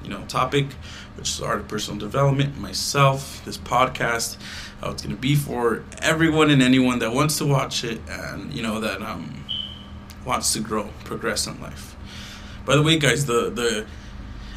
you 0.03 0.09
know 0.09 0.25
topic, 0.27 0.73
which 1.17 1.29
is 1.29 1.41
art 1.41 1.61
of 1.61 1.69
personal 1.69 1.99
development. 1.99 2.59
Myself, 2.59 3.45
this 3.45 3.59
podcast, 3.59 4.37
how 4.81 4.91
it's 4.91 5.03
going 5.03 5.15
to 5.15 5.21
be 5.21 5.35
for 5.35 5.85
everyone 6.01 6.51
and 6.51 6.63
anyone 6.63 6.99
that 7.01 7.13
wants 7.13 7.39
to 7.39 7.47
watch 7.47 7.85
it, 7.85 8.01
and 8.09 8.53
you 8.53 8.63
know 8.63 8.81
that 8.81 9.03
um, 9.03 9.45
wants 10.25 10.53
to 10.55 10.61
grow, 10.61 10.89
progress 11.05 11.47
in 11.47 11.61
life. 11.61 11.97
By 12.65 12.77
the 12.77 12.83
way, 12.83 12.99
guys, 12.99 13.27
the 13.27 13.51
the 13.51 13.87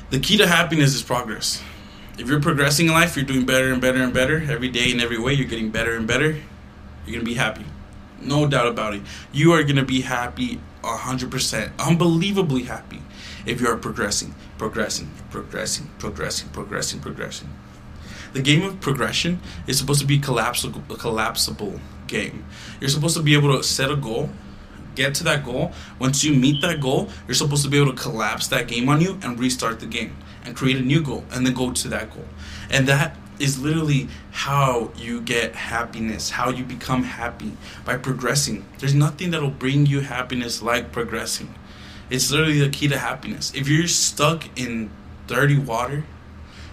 the 0.10 0.20
key 0.20 0.38
to 0.38 0.48
happiness 0.48 0.94
is 0.94 1.04
progress. 1.04 1.62
If 2.18 2.28
you're 2.28 2.42
progressing 2.42 2.88
in 2.88 2.94
life, 2.94 3.16
you're 3.16 3.26
doing 3.26 3.46
better 3.46 3.72
and 3.72 3.82
better 3.82 4.02
and 4.02 4.14
better 4.14 4.44
every 4.52 4.68
day 4.70 4.92
in 4.92 5.00
every 5.00 5.18
way. 5.18 5.34
You're 5.34 5.48
getting 5.48 5.72
better 5.72 5.96
and 5.96 6.06
better. 6.06 6.38
You're 7.06 7.16
gonna 7.16 7.24
be 7.24 7.36
happy, 7.36 7.66
no 8.20 8.48
doubt 8.48 8.68
about 8.68 8.94
it. 8.94 9.02
You 9.32 9.54
are 9.54 9.64
gonna 9.64 9.86
be 9.86 10.02
happy, 10.02 10.60
hundred 10.84 11.32
percent, 11.32 11.72
unbelievably 11.80 12.64
happy, 12.64 13.02
if 13.46 13.62
you 13.62 13.68
are 13.68 13.78
progressing, 13.78 14.36
progressing, 14.58 15.10
progressing, 15.30 15.90
progressing, 16.00 16.50
progressing, 16.50 17.00
progressing. 17.00 17.50
The 18.34 18.42
game 18.42 18.64
of 18.64 18.80
progression 18.82 19.40
is 19.66 19.78
supposed 19.78 20.02
to 20.02 20.08
be 20.08 20.20
collapsible, 20.20 20.84
a 20.90 20.96
collapsible 20.96 21.80
game. 22.08 22.46
You're 22.80 22.90
supposed 22.90 23.16
to 23.16 23.24
be 23.24 23.34
able 23.34 23.58
to 23.58 23.64
set 23.64 23.90
a 23.90 23.96
goal 23.96 24.30
get 24.94 25.16
to 25.16 25.24
that 25.24 25.46
goal, 25.46 25.72
once 26.00 26.22
you 26.22 26.34
meet 26.34 26.62
that 26.62 26.82
goal, 26.82 27.08
you're 27.26 27.34
supposed 27.34 27.64
to 27.64 27.70
be 27.70 27.80
able 27.80 27.94
to 27.94 28.02
collapse 28.02 28.48
that 28.48 28.68
game 28.68 28.90
on 28.90 29.00
you 29.00 29.18
and 29.24 29.40
restart 29.40 29.80
the 29.80 29.86
game 29.86 30.14
and 30.44 30.56
create 30.56 30.78
a 30.78 30.82
new 30.82 31.02
goal 31.02 31.24
and 31.32 31.46
then 31.46 31.54
go 31.54 31.72
to 31.72 31.88
that 31.90 32.12
goal. 32.12 32.26
And 32.70 32.88
that 32.88 33.18
is 33.40 33.60
literally 33.60 34.08
how 34.32 34.92
you 34.96 35.20
get 35.22 35.56
happiness, 35.56 36.32
how 36.32 36.50
you 36.50 36.64
become 36.64 37.04
happy 37.04 37.58
by 37.84 37.98
progressing. 37.98 38.66
There's 38.78 38.94
nothing 38.94 39.32
that'll 39.32 39.50
bring 39.50 39.86
you 39.86 40.02
happiness 40.02 40.62
like 40.62 40.92
progressing. 40.92 41.56
It's 42.10 42.32
literally 42.32 42.60
the 42.60 42.70
key 42.70 42.88
to 42.90 43.00
happiness. 43.00 43.52
If 43.56 43.68
you're 43.68 43.88
stuck 43.88 44.44
in 44.60 44.92
dirty 45.28 45.58
water, 45.58 46.04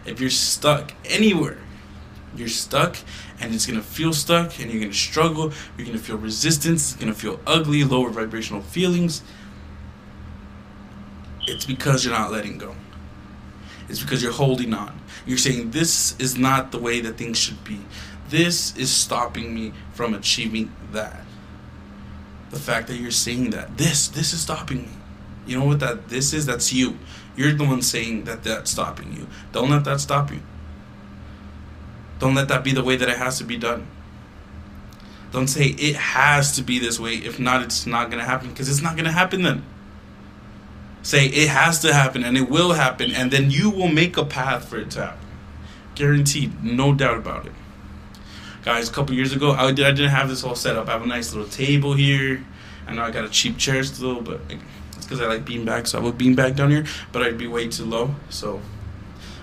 if 0.04 0.20
you're 0.20 0.30
stuck 0.30 0.92
anywhere, 1.04 1.58
you're 2.36 2.48
stuck 2.48 2.96
and 3.40 3.54
it's 3.54 3.66
gonna 3.66 3.82
feel 3.82 4.12
stuck 4.12 4.58
and 4.58 4.70
you're 4.70 4.80
gonna 4.80 4.92
struggle, 4.92 5.52
you're 5.76 5.86
gonna 5.86 5.98
feel 5.98 6.18
resistance, 6.18 6.92
it's 6.92 7.00
gonna 7.00 7.14
feel 7.14 7.40
ugly, 7.46 7.84
lower 7.84 8.10
vibrational 8.10 8.62
feelings. 8.62 9.22
It's 11.46 11.64
because 11.64 12.04
you're 12.04 12.14
not 12.14 12.30
letting 12.30 12.58
go. 12.58 12.74
It's 13.88 14.02
because 14.02 14.22
you're 14.22 14.32
holding 14.32 14.74
on. 14.74 15.00
You're 15.26 15.38
saying, 15.38 15.70
This 15.70 16.18
is 16.18 16.36
not 16.36 16.72
the 16.72 16.78
way 16.78 17.00
that 17.00 17.16
things 17.16 17.38
should 17.38 17.62
be. 17.64 17.80
This 18.28 18.76
is 18.76 18.90
stopping 18.90 19.54
me 19.54 19.72
from 19.92 20.14
achieving 20.14 20.72
that. 20.92 21.24
The 22.50 22.58
fact 22.58 22.88
that 22.88 22.96
you're 22.96 23.10
saying 23.10 23.50
that, 23.50 23.78
this, 23.78 24.08
this 24.08 24.32
is 24.32 24.40
stopping 24.40 24.82
me. 24.82 24.92
You 25.46 25.58
know 25.58 25.64
what 25.64 25.80
that 25.80 26.08
this 26.08 26.34
is? 26.34 26.44
That's 26.44 26.72
you. 26.72 26.98
You're 27.36 27.54
the 27.54 27.64
one 27.64 27.82
saying 27.82 28.24
that 28.24 28.44
that's 28.44 28.70
stopping 28.70 29.14
you. 29.14 29.26
Don't 29.52 29.70
let 29.70 29.84
that 29.84 30.00
stop 30.00 30.30
you. 30.30 30.40
Don't 32.18 32.34
let 32.34 32.48
that 32.48 32.64
be 32.64 32.72
the 32.72 32.84
way 32.84 32.96
that 32.96 33.08
it 33.08 33.16
has 33.16 33.38
to 33.38 33.44
be 33.44 33.56
done. 33.56 33.86
Don't 35.30 35.46
say 35.46 35.66
it 35.66 35.96
has 35.96 36.52
to 36.56 36.62
be 36.62 36.78
this 36.78 36.98
way. 36.98 37.14
If 37.14 37.38
not, 37.38 37.62
it's 37.62 37.86
not 37.86 38.10
going 38.10 38.18
to 38.18 38.24
happen 38.24 38.48
because 38.48 38.68
it's 38.68 38.82
not 38.82 38.94
going 38.94 39.04
to 39.04 39.12
happen 39.12 39.42
then. 39.42 39.64
Say 41.02 41.26
it 41.26 41.48
has 41.48 41.78
to 41.80 41.92
happen 41.92 42.24
and 42.24 42.36
it 42.36 42.50
will 42.50 42.72
happen, 42.72 43.12
and 43.12 43.30
then 43.30 43.50
you 43.50 43.70
will 43.70 43.88
make 43.88 44.16
a 44.16 44.24
path 44.24 44.68
for 44.68 44.78
it 44.78 44.90
to 44.92 45.06
happen. 45.06 45.28
Guaranteed, 45.94 46.62
no 46.62 46.94
doubt 46.94 47.18
about 47.18 47.46
it. 47.46 47.52
Guys, 48.64 48.88
a 48.88 48.92
couple 48.92 49.14
years 49.14 49.32
ago, 49.32 49.52
I, 49.52 49.72
did, 49.72 49.86
I 49.86 49.90
didn't 49.92 50.10
have 50.10 50.28
this 50.28 50.44
all 50.44 50.54
set 50.54 50.76
up. 50.76 50.88
I 50.88 50.92
have 50.92 51.02
a 51.02 51.06
nice 51.06 51.32
little 51.32 51.48
table 51.48 51.94
here. 51.94 52.44
I 52.86 52.92
know 52.92 53.02
I 53.02 53.10
got 53.10 53.24
a 53.24 53.28
cheap 53.28 53.56
chair 53.56 53.82
still, 53.84 54.20
but 54.20 54.40
it's 54.50 55.04
because 55.04 55.20
I 55.20 55.26
like 55.26 55.44
beanbags. 55.44 55.88
So 55.88 55.98
I 55.98 56.02
have 56.02 56.14
a 56.14 56.16
beanbag 56.16 56.56
down 56.56 56.70
here, 56.70 56.84
but 57.12 57.22
I'd 57.22 57.38
be 57.38 57.46
way 57.46 57.68
too 57.68 57.84
low. 57.84 58.14
So 58.30 58.60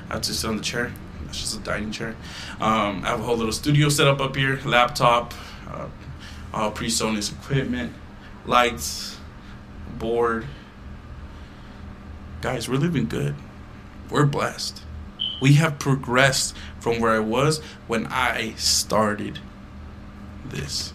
I 0.10 0.14
have 0.14 0.22
to 0.24 0.34
sit 0.34 0.48
on 0.48 0.58
the 0.58 0.64
chair. 0.64 0.92
It's 1.28 1.40
just 1.40 1.60
a 1.60 1.64
dining 1.64 1.92
chair. 1.92 2.16
Um, 2.62 3.04
I 3.04 3.08
have 3.08 3.20
a 3.20 3.24
whole 3.24 3.38
little 3.38 3.52
studio 3.52 3.90
set 3.90 4.08
up 4.08 4.20
up 4.22 4.36
here, 4.36 4.60
laptop, 4.66 5.34
uh, 5.68 5.88
all 6.54 6.72
PreSonus 6.72 7.32
equipment, 7.32 7.94
lights, 8.46 9.18
board. 9.98 10.46
Guys, 12.46 12.70
we're 12.70 12.78
living 12.78 13.08
good. 13.08 13.34
We're 14.12 14.28
blessed. 14.28 14.84
We 15.42 15.54
have 15.54 15.80
progressed 15.80 16.56
from 16.80 17.00
where 17.00 17.12
I 17.12 17.18
was 17.18 17.60
when 17.88 18.06
I 18.06 18.54
started 18.54 19.40
this. 20.46 20.94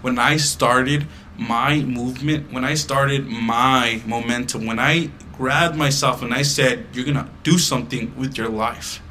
When 0.00 0.18
I 0.18 0.38
started 0.38 1.08
my 1.36 1.80
movement, 1.80 2.54
when 2.54 2.64
I 2.64 2.72
started 2.72 3.26
my 3.26 4.00
momentum, 4.06 4.64
when 4.64 4.78
I 4.78 5.10
grabbed 5.36 5.76
myself 5.76 6.22
and 6.22 6.32
I 6.32 6.40
said, 6.40 6.86
You're 6.94 7.04
gonna 7.04 7.28
do 7.42 7.58
something 7.58 8.16
with 8.16 8.38
your 8.38 8.48
life. 8.48 9.02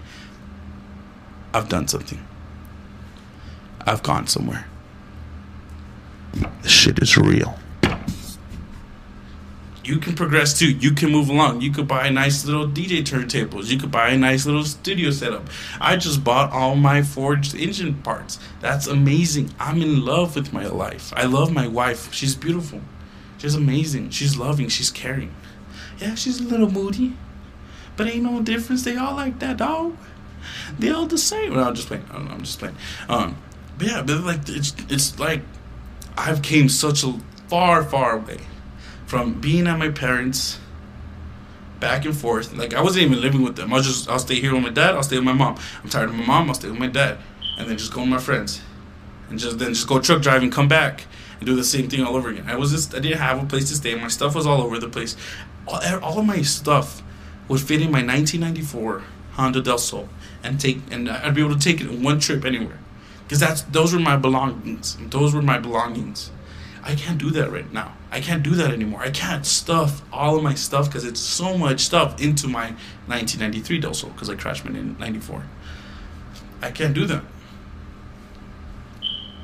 I've 1.54 1.70
done 1.70 1.88
something. 1.88 2.26
I've 3.86 4.02
gone 4.02 4.26
somewhere. 4.26 4.66
This 6.64 6.72
shit 6.72 6.98
is 7.04 7.16
real. 7.18 7.60
You 9.86 10.00
can 10.00 10.16
progress 10.16 10.58
too. 10.58 10.72
You 10.72 10.92
can 10.92 11.12
move 11.12 11.30
along. 11.30 11.62
You 11.62 11.72
could 11.72 11.88
buy 11.88 12.10
nice 12.10 12.46
little 12.46 12.68
DJ 12.68 13.04
turntables. 13.04 13.70
You 13.70 13.78
could 13.78 13.92
buy 13.92 14.10
a 14.10 14.18
nice 14.18 14.46
little 14.46 14.64
studio 14.64 15.12
setup. 15.12 15.48
I 15.80 15.96
just 15.96 16.24
bought 16.24 16.52
all 16.52 16.76
my 16.76 17.04
forged 17.04 17.56
engine 17.56 17.96
parts. 18.02 18.40
That's 18.62 18.88
amazing. 18.88 19.54
I'm 19.60 19.82
in 19.82 20.04
love 20.04 20.36
with 20.36 20.52
my 20.52 20.66
life. 20.66 21.14
I 21.16 21.26
love 21.26 21.54
my 21.54 21.68
wife. 21.68 22.14
She's 22.14 22.36
beautiful. 22.36 22.82
She's 23.38 23.56
amazing. 23.56 24.10
She's 24.10 24.38
loving. 24.38 24.70
She's 24.70 24.90
caring. 24.90 25.36
Yeah, 26.00 26.16
she's 26.16 26.40
a 26.40 26.44
little 26.44 26.72
moody. 26.72 27.16
But 27.96 28.08
ain't 28.08 28.24
no 28.24 28.42
difference. 28.42 28.84
They 28.84 28.98
all 28.98 29.16
like 29.16 29.40
that, 29.40 29.58
dog 29.58 29.96
they 30.80 30.92
all 30.92 31.06
the 31.06 31.18
same. 31.18 31.54
No, 31.54 31.64
I'm 31.64 31.76
just 31.76 31.88
playing. 31.88 32.06
I 32.12 32.18
am 32.18 32.40
just 32.42 32.60
playing. 32.60 32.76
Um, 33.10 33.38
but 33.78 33.88
yeah, 33.88 34.02
but 34.02 34.22
like 34.22 34.48
it's 34.48 34.76
it's 34.90 35.20
like 35.20 35.42
I've 36.18 36.42
came 36.42 36.70
such 36.70 37.04
a 37.04 37.20
far 37.48 37.84
far 37.84 38.18
away 38.18 38.40
from 39.06 39.40
being 39.40 39.68
at 39.68 39.78
my 39.78 39.90
parents 39.90 40.60
back 41.80 42.06
and 42.06 42.16
forth. 42.16 42.54
Like 42.54 42.74
I 42.74 42.82
wasn't 42.82 43.06
even 43.06 43.22
living 43.22 43.44
with 43.44 43.56
them. 43.56 43.74
I 43.74 43.78
was 43.78 43.86
just 43.86 44.10
I'll 44.10 44.20
stay 44.20 44.36
here 44.36 44.54
with 44.54 44.64
my 44.64 44.70
dad. 44.70 44.96
I'll 44.96 45.04
stay 45.04 45.18
with 45.18 45.26
my 45.26 45.34
mom. 45.34 45.58
I'm 45.84 45.90
tired 45.90 46.10
of 46.10 46.16
my 46.16 46.26
mom. 46.26 46.50
I'll 46.50 46.56
stay 46.56 46.70
with 46.70 46.80
my 46.80 46.88
dad, 46.88 47.18
and 47.58 47.70
then 47.70 47.78
just 47.78 47.94
go 47.94 48.02
with 48.02 48.10
my 48.10 48.20
friends, 48.20 48.62
and 49.30 49.40
just 49.40 49.60
then 49.60 49.74
just 49.74 49.88
go 49.88 50.00
truck 50.00 50.22
driving, 50.22 50.52
come 50.52 50.68
back, 50.68 51.06
and 51.38 51.46
do 51.46 51.56
the 51.56 51.64
same 51.64 51.90
thing 51.90 52.04
all 52.04 52.16
over 52.16 52.30
again. 52.30 52.46
I 52.48 52.56
was 52.56 52.72
just 52.72 52.96
I 52.96 53.00
didn't 53.00 53.20
have 53.20 53.42
a 53.42 53.46
place 53.46 53.70
to 53.70 53.76
stay. 53.76 53.96
My 53.96 54.08
stuff 54.08 54.36
was 54.36 54.46
all 54.46 54.62
over 54.62 54.80
the 54.80 54.90
place. 54.90 55.16
All, 55.68 55.82
all 56.04 56.20
of 56.20 56.26
my 56.26 56.42
stuff 56.42 57.02
would 57.48 57.60
fit 57.62 57.82
in 57.82 57.92
my 57.92 58.04
1994 58.04 59.04
Honda 59.34 59.62
Del 59.62 59.78
Sol 59.78 60.10
and 60.44 60.60
take 60.60 60.80
and 60.92 61.10
I'd 61.10 61.36
be 61.36 61.42
able 61.42 61.56
to 61.56 61.60
take 61.60 61.82
it 61.82 61.88
in 61.88 62.04
one 62.04 62.20
trip 62.20 62.46
anywhere 62.46 62.80
because 63.24 63.40
that's 63.40 63.64
those 63.64 63.94
were 63.94 64.00
my 64.00 64.16
belongings. 64.16 64.98
Those 65.10 65.34
were 65.34 65.42
my 65.42 65.60
belongings. 65.60 66.32
I 66.86 66.94
can't 66.94 67.18
do 67.18 67.32
that 67.32 67.52
right 67.52 67.72
now. 67.74 67.94
I 68.12 68.22
can't 68.22 68.44
do 68.44 68.52
that 68.52 68.72
anymore. 68.72 69.02
I 69.02 69.10
can't 69.10 69.46
stuff 69.46 70.04
all 70.14 70.38
of 70.38 70.44
my 70.44 70.54
stuff 70.54 70.86
because 70.86 71.04
it's 71.04 71.20
so 71.20 71.58
much 71.58 71.82
stuff 71.82 72.22
into 72.22 72.48
my 72.48 72.76
1993 73.08 73.80
Del 73.80 73.92
because 73.92 74.30
I 74.30 74.36
crashed 74.36 74.66
in 74.66 74.96
'94. 75.00 75.44
I 76.62 76.72
can't 76.72 76.94
do 76.94 77.06
that. 77.06 77.24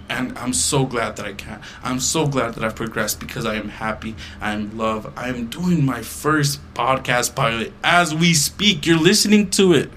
And 0.07 0.37
I'm 0.37 0.53
so 0.53 0.85
glad 0.85 1.15
that 1.15 1.25
I 1.25 1.33
can. 1.33 1.61
I'm 1.83 1.99
so 1.99 2.27
glad 2.27 2.53
that 2.55 2.63
I've 2.63 2.75
progressed 2.75 3.19
because 3.19 3.45
I 3.45 3.55
am 3.55 3.69
happy. 3.69 4.15
I 4.39 4.51
am 4.51 4.77
love. 4.77 5.11
I 5.15 5.29
am 5.29 5.47
doing 5.47 5.85
my 5.85 6.01
first 6.01 6.59
podcast 6.73 7.33
pilot 7.33 7.73
as 7.83 8.13
we 8.13 8.33
speak. 8.33 8.85
You're 8.85 8.99
listening 8.99 9.49
to 9.51 9.73
it. 9.73 9.89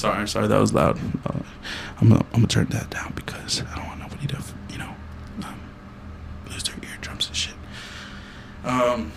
Sorry, 0.00 0.26
sorry, 0.26 0.46
that 0.46 0.58
was 0.58 0.72
loud. 0.72 0.98
Uh, 1.26 1.40
I'm 2.00 2.08
gonna, 2.08 2.24
I'm 2.32 2.36
gonna 2.36 2.46
turn 2.46 2.68
that 2.68 2.88
down 2.88 3.12
because 3.14 3.62
I 3.70 3.76
don't 3.76 3.86
want 3.86 4.00
nobody 4.00 4.26
to, 4.28 4.42
you 4.70 4.78
know, 4.78 4.94
um, 5.44 5.60
lose 6.50 6.62
their 6.62 6.74
eardrums 6.90 7.26
and 7.26 7.36
shit. 7.36 7.52
Um, 8.64 9.12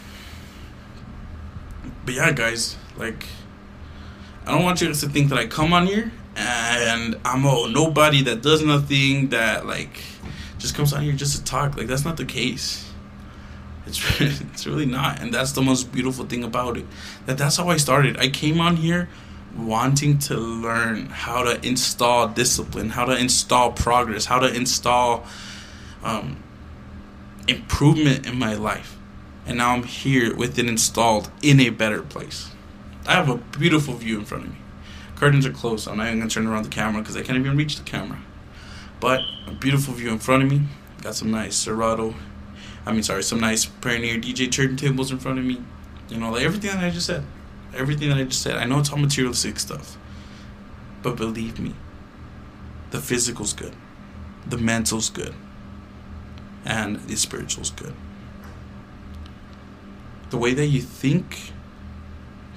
but 2.04 2.16
yeah, 2.16 2.34
guys, 2.34 2.76
like, 2.98 3.28
I 4.46 4.52
don't 4.52 4.64
want 4.66 4.82
you 4.82 4.88
guys 4.88 5.00
to 5.00 5.08
think 5.08 5.30
that 5.30 5.40
I 5.40 5.48
come 5.48 5.72
on 5.72 5.88
here 5.88 6.12
and 6.36 7.16
I'm 7.24 7.46
a 7.46 7.70
nobody 7.70 8.22
that 8.24 8.42
does 8.42 8.62
nothing 8.62 9.30
that 9.30 9.66
like 9.66 10.04
just 10.58 10.76
comes 10.76 10.92
on 10.92 11.02
here 11.02 11.14
just 11.14 11.38
to 11.38 11.46
talk. 11.46 11.78
Like 11.78 11.88
that's 11.88 12.04
not 12.04 12.18
the 12.18 12.26
case. 12.26 12.92
It's 13.86 14.02
it's 14.20 14.68
really 14.68 14.86
not, 14.86 15.22
and 15.22 15.34
that's 15.34 15.54
the 15.54 15.62
most 15.62 15.94
beautiful 15.94 16.26
thing 16.26 16.44
about 16.44 16.76
it. 16.76 16.86
That 17.26 17.38
that's 17.38 17.56
how 17.56 17.70
I 17.70 17.78
started. 17.78 18.18
I 18.18 18.28
came 18.28 18.60
on 18.60 18.76
here 18.76 19.08
wanting 19.56 20.18
to 20.18 20.36
learn 20.36 21.08
how 21.08 21.44
to 21.44 21.66
install 21.66 22.28
discipline, 22.28 22.90
how 22.90 23.06
to 23.06 23.16
install 23.16 23.72
progress, 23.72 24.26
how 24.26 24.40
to 24.40 24.54
install 24.54 25.26
um, 26.04 26.42
improvement 27.48 28.26
in 28.26 28.38
my 28.38 28.56
life. 28.56 28.98
And 29.46 29.58
now 29.58 29.72
I'm 29.72 29.84
here 29.84 30.36
with 30.36 30.58
it 30.58 30.66
installed 30.68 31.30
in 31.42 31.60
a 31.60 31.70
better 31.70 32.02
place. 32.02 32.50
I 33.06 33.14
have 33.14 33.30
a 33.30 33.38
beautiful 33.58 33.96
view 33.96 34.18
in 34.18 34.26
front 34.26 34.46
of 34.46 34.50
me. 34.52 34.58
Curtains 35.16 35.46
are 35.46 35.52
closed. 35.52 35.88
I'm 35.88 35.98
not 35.98 36.08
even 36.08 36.20
gonna 36.20 36.30
turn 36.30 36.48
around 36.48 36.64
the 36.64 36.70
camera 36.70 37.02
because 37.02 37.18
I 37.18 37.22
can't 37.22 37.38
even 37.38 37.58
reach 37.58 37.76
the 37.76 37.84
camera. 37.84 38.20
But 39.00 39.22
a 39.48 39.52
beautiful 39.52 39.94
view 39.94 40.10
in 40.12 40.20
front 40.20 40.44
of 40.44 40.50
me. 40.50 40.62
Got 41.02 41.16
some 41.16 41.32
nice 41.32 41.56
Serato. 41.56 42.16
I 42.86 42.94
mean, 42.94 43.04
sorry, 43.04 43.24
some 43.24 43.40
nice 43.40 43.66
Pioneer 43.66 44.16
DJ 44.16 44.48
turntables 44.48 45.12
in 45.12 45.20
front 45.20 45.40
of 45.40 45.46
me. 45.46 45.62
You 46.10 46.18
know, 46.18 46.32
like 46.32 46.44
everything 46.44 46.72
that 46.72 46.84
I 46.84 46.90
just 46.90 47.08
said. 47.08 47.24
Everything 47.76 48.10
that 48.10 48.18
I 48.18 48.24
just 48.24 48.42
said. 48.42 48.58
I 48.58 48.66
know 48.66 48.80
it's 48.80 48.92
all 48.92 48.98
materialistic 48.98 49.60
stuff. 49.60 49.98
But 51.02 51.18
believe 51.18 51.60
me, 51.60 51.74
the 52.92 53.00
physical's 53.00 53.54
good. 53.54 53.76
The 54.48 54.58
mental's 54.58 55.10
good. 55.10 55.34
And 56.66 56.98
the 57.08 57.16
spiritual's 57.16 57.72
good. 57.72 57.94
The 60.30 60.38
way 60.38 60.54
that 60.54 60.68
you 60.68 60.82
think, 60.82 61.52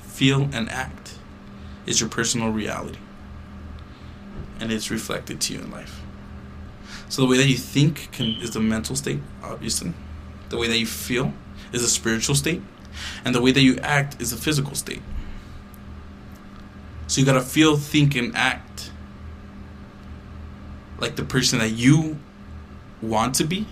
feel, 0.02 0.49
and 0.52 0.70
act 0.70 1.18
is 1.87 2.00
your 2.00 2.08
personal 2.08 2.50
reality. 2.50 2.99
And 4.61 4.73
it's 4.73 4.90
reflected 4.90 5.40
to 5.42 5.54
you 5.54 5.61
in 5.61 5.70
life. 5.70 6.00
So 7.08 7.23
the 7.23 7.28
way 7.28 7.37
that 7.37 7.49
you 7.49 7.56
think 7.56 8.11
can, 8.12 8.26
is 8.40 8.52
the 8.52 8.61
mental 8.61 8.96
state, 8.96 9.20
obviously. 9.42 9.92
The 10.49 10.56
way 10.56 10.68
that 10.68 10.78
you 10.78 10.87
feel 10.87 11.32
is 11.73 11.82
a 11.82 11.88
spiritual 11.88 12.35
state. 12.35 12.62
And 13.24 13.34
the 13.34 13.40
way 13.40 13.52
that 13.52 13.62
you 13.62 13.78
act 13.78 14.20
is 14.20 14.32
a 14.32 14.36
physical 14.36 14.74
state. 14.74 15.02
So 17.06 17.20
you 17.20 17.26
gotta 17.26 17.40
feel, 17.40 17.76
think, 17.76 18.14
and 18.14 18.34
act 18.36 18.90
like 20.98 21.16
the 21.16 21.24
person 21.24 21.58
that 21.58 21.70
you 21.70 22.18
want 23.02 23.34
to 23.36 23.44
be, 23.44 23.66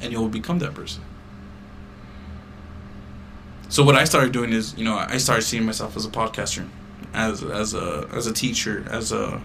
and 0.00 0.12
you 0.12 0.20
will 0.20 0.28
become 0.28 0.58
that 0.60 0.74
person. 0.74 1.02
So 3.68 3.82
what 3.82 3.96
I 3.96 4.04
started 4.04 4.32
doing 4.32 4.52
is, 4.52 4.76
you 4.78 4.84
know, 4.84 4.96
I 4.96 5.18
started 5.18 5.42
seeing 5.42 5.64
myself 5.64 5.96
as 5.96 6.06
a 6.06 6.10
podcaster 6.10 6.66
as 7.16 7.42
as 7.42 7.74
a 7.74 8.08
as 8.12 8.26
a 8.26 8.32
teacher, 8.32 8.84
as 8.88 9.10
a 9.10 9.40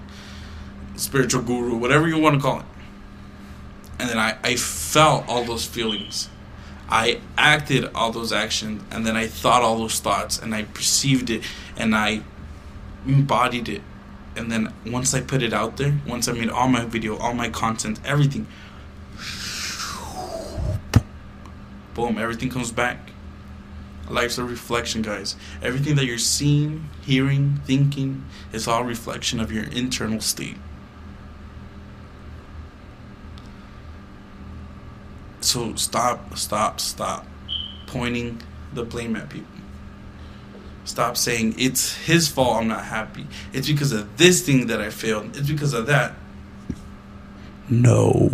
spiritual 0.96 1.42
guru, 1.42 1.76
whatever 1.78 2.08
you 2.08 2.20
want 2.20 2.36
to 2.36 2.42
call 2.42 2.60
it. 2.60 2.66
And 4.00 4.10
then 4.10 4.20
I, 4.20 4.38
I 4.44 4.56
felt 4.56 5.28
all 5.28 5.44
those 5.44 5.66
feelings. 5.66 6.30
I 6.92 7.22
acted 7.38 7.90
all 7.96 8.12
those 8.12 8.34
actions 8.34 8.84
and 8.92 9.06
then 9.06 9.16
I 9.16 9.28
thought 9.28 9.62
all 9.62 9.78
those 9.78 10.00
thoughts 10.00 10.38
and 10.38 10.54
I 10.54 10.64
perceived 10.64 11.30
it 11.30 11.44
and 11.78 11.96
I 11.96 12.22
embodied 13.08 13.70
it. 13.70 13.82
And 14.36 14.52
then 14.52 14.74
once 14.86 15.14
I 15.14 15.22
put 15.22 15.42
it 15.42 15.54
out 15.54 15.78
there, 15.78 16.00
once 16.06 16.28
I 16.28 16.34
made 16.34 16.50
all 16.50 16.68
my 16.68 16.86
video, 16.86 17.18
all 17.18 17.34
my 17.34 17.50
content, 17.50 18.00
everything, 18.06 18.48
boom, 21.94 22.18
everything 22.18 22.50
comes 22.50 22.72
back 22.72 23.12
Life's 24.12 24.38
a 24.38 24.44
reflection, 24.44 25.02
guys. 25.02 25.36
Everything 25.62 25.96
that 25.96 26.06
you're 26.06 26.18
seeing, 26.18 26.90
hearing, 27.02 27.62
thinking 27.66 28.26
is 28.52 28.68
all 28.68 28.84
reflection 28.84 29.40
of 29.40 29.52
your 29.52 29.64
internal 29.66 30.20
state. 30.20 30.58
So 35.52 35.76
stop, 35.76 36.38
stop, 36.38 36.80
stop 36.80 37.28
pointing 37.86 38.42
the 38.74 38.86
blame 38.86 39.18
at 39.18 39.28
people. 39.28 39.52
Stop 40.86 41.18
saying 41.18 41.56
it's 41.58 41.94
his 41.94 42.30
fault 42.30 42.62
I'm 42.62 42.70
not 42.70 42.86
happy. 42.86 43.28
It's 43.52 43.68
because 43.68 43.92
of 43.92 44.16
this 44.16 44.46
thing 44.46 44.68
that 44.68 44.80
I 44.80 44.90
failed. 44.90 45.36
It's 45.36 45.50
because 45.50 45.74
of 45.74 45.88
that. 45.88 46.14
No. 47.70 48.32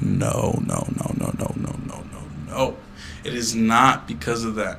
No, 0.00 0.58
no, 0.64 0.88
no, 0.96 1.12
no, 1.18 1.34
no, 1.38 1.54
no, 1.54 1.76
no, 1.86 2.02
no, 2.10 2.24
no. 2.46 2.76
It 3.24 3.34
is 3.34 3.54
not 3.54 4.08
because 4.08 4.42
of 4.42 4.54
that. 4.54 4.78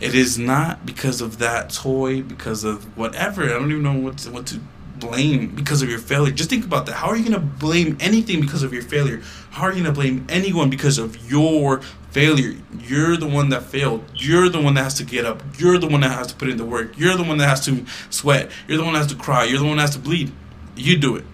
It 0.00 0.14
is 0.14 0.38
not 0.38 0.86
because 0.86 1.20
of 1.20 1.36
that 1.36 1.68
toy, 1.68 2.22
because 2.22 2.64
of 2.64 2.96
whatever. 2.96 3.44
I 3.44 3.48
don't 3.48 3.70
even 3.70 3.82
know 3.82 3.92
what 3.92 4.16
to, 4.18 4.30
what 4.30 4.46
to 4.46 4.60
blame 4.98 5.54
because 5.54 5.82
of 5.82 5.88
your 5.88 5.98
failure. 5.98 6.32
Just 6.32 6.50
think 6.50 6.64
about 6.64 6.86
that. 6.86 6.92
How 6.94 7.08
are 7.08 7.16
you 7.16 7.28
going 7.28 7.34
to 7.34 7.46
blame 7.46 7.96
anything 8.00 8.40
because 8.40 8.62
of 8.62 8.72
your 8.72 8.82
failure? 8.82 9.22
How 9.50 9.62
are 9.62 9.72
you 9.72 9.82
going 9.82 9.94
to 9.94 9.98
blame 9.98 10.26
anyone 10.28 10.70
because 10.70 10.98
of 10.98 11.30
your 11.30 11.80
failure? 12.10 12.56
You're 12.78 13.16
the 13.16 13.26
one 13.26 13.50
that 13.50 13.64
failed. 13.64 14.04
You're 14.14 14.48
the 14.48 14.60
one 14.60 14.74
that 14.74 14.84
has 14.84 14.94
to 14.94 15.04
get 15.04 15.24
up. 15.24 15.42
You're 15.58 15.78
the 15.78 15.88
one 15.88 16.00
that 16.00 16.10
has 16.10 16.28
to 16.28 16.34
put 16.34 16.48
in 16.48 16.56
the 16.56 16.64
work. 16.64 16.98
You're 16.98 17.16
the 17.16 17.24
one 17.24 17.38
that 17.38 17.48
has 17.48 17.64
to 17.66 17.84
sweat. 18.10 18.50
You're 18.68 18.78
the 18.78 18.84
one 18.84 18.94
that 18.94 19.00
has 19.00 19.12
to 19.12 19.16
cry. 19.16 19.44
You're 19.44 19.58
the 19.58 19.66
one 19.66 19.76
that 19.76 19.82
has 19.82 19.96
to 19.96 19.98
bleed. 19.98 20.32
You 20.76 20.96
do 20.96 21.16
it. 21.16 21.24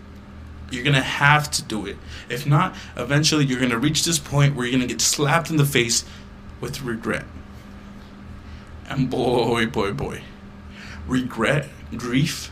You're 0.70 0.84
going 0.84 0.94
to 0.94 1.02
have 1.02 1.50
to 1.52 1.62
do 1.62 1.86
it. 1.86 1.96
If 2.30 2.46
not, 2.46 2.74
eventually 2.96 3.44
you're 3.44 3.58
going 3.58 3.72
to 3.72 3.78
reach 3.78 4.04
this 4.04 4.18
point 4.18 4.56
where 4.56 4.64
you're 4.64 4.78
going 4.78 4.88
to 4.88 4.92
get 4.92 5.02
slapped 5.02 5.50
in 5.50 5.56
the 5.56 5.66
face 5.66 6.04
with 6.60 6.82
regret. 6.82 7.26
And 8.88 9.10
boy, 9.10 9.66
boy, 9.66 9.92
boy, 9.92 10.22
regret, 11.06 11.68
grief 11.96 12.50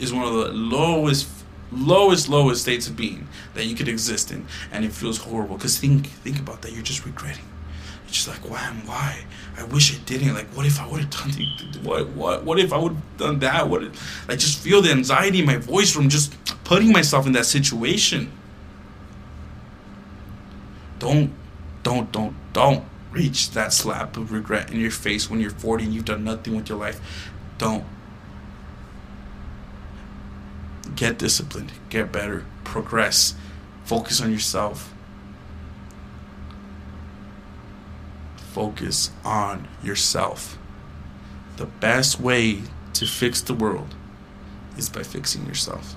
is 0.00 0.12
one 0.12 0.24
of 0.24 0.34
the 0.34 0.52
lowest, 0.52 1.28
lowest, 1.70 2.28
lowest 2.28 2.62
states 2.62 2.88
of 2.88 2.96
being 2.96 3.28
that 3.54 3.66
you 3.66 3.76
could 3.76 3.88
exist 3.88 4.32
in, 4.32 4.46
and 4.72 4.84
it 4.84 4.92
feels 4.92 5.18
horrible. 5.18 5.58
Cause 5.58 5.78
think, 5.78 6.06
think 6.06 6.38
about 6.38 6.62
that. 6.62 6.72
You're 6.72 6.82
just 6.82 7.04
regretting. 7.04 7.44
You're 8.04 8.12
just 8.12 8.28
like, 8.28 8.50
why? 8.50 8.58
Why? 8.86 9.24
I 9.56 9.64
wish 9.64 9.94
i 9.94 10.02
didn't. 10.04 10.34
Like, 10.34 10.48
what 10.48 10.66
if 10.66 10.80
I 10.80 10.86
would 10.88 11.00
have 11.00 11.10
done? 11.10 11.30
The, 11.30 11.78
what? 11.80 12.08
What? 12.08 12.44
What 12.44 12.58
if 12.58 12.72
I 12.72 12.78
would 12.78 12.92
have 12.92 13.16
done 13.18 13.38
that? 13.40 13.68
What? 13.68 13.84
If, 13.84 14.28
like, 14.28 14.38
just 14.38 14.58
feel 14.58 14.82
the 14.82 14.90
anxiety 14.90 15.40
in 15.40 15.46
my 15.46 15.58
voice 15.58 15.92
from 15.92 16.08
just 16.08 16.34
putting 16.64 16.92
myself 16.92 17.26
in 17.26 17.32
that 17.32 17.46
situation. 17.46 18.32
Don't, 20.98 21.32
don't, 21.82 22.12
don't, 22.12 22.34
don't 22.52 22.84
reach 23.10 23.50
that 23.52 23.72
slap 23.72 24.16
of 24.16 24.32
regret 24.32 24.70
in 24.70 24.80
your 24.80 24.90
face 24.90 25.30
when 25.30 25.40
you're 25.40 25.50
40 25.50 25.84
and 25.84 25.94
you've 25.94 26.04
done 26.04 26.24
nothing 26.24 26.54
with 26.54 26.68
your 26.68 26.78
life. 26.78 27.00
Don't. 27.58 27.84
Get 31.00 31.16
disciplined, 31.16 31.72
get 31.88 32.12
better, 32.12 32.44
progress, 32.62 33.34
focus 33.84 34.20
on 34.20 34.30
yourself. 34.30 34.92
Focus 38.36 39.10
on 39.24 39.66
yourself. 39.82 40.58
The 41.56 41.64
best 41.64 42.20
way 42.20 42.60
to 42.92 43.06
fix 43.06 43.40
the 43.40 43.54
world 43.54 43.94
is 44.76 44.90
by 44.90 45.02
fixing 45.02 45.46
yourself. 45.46 45.94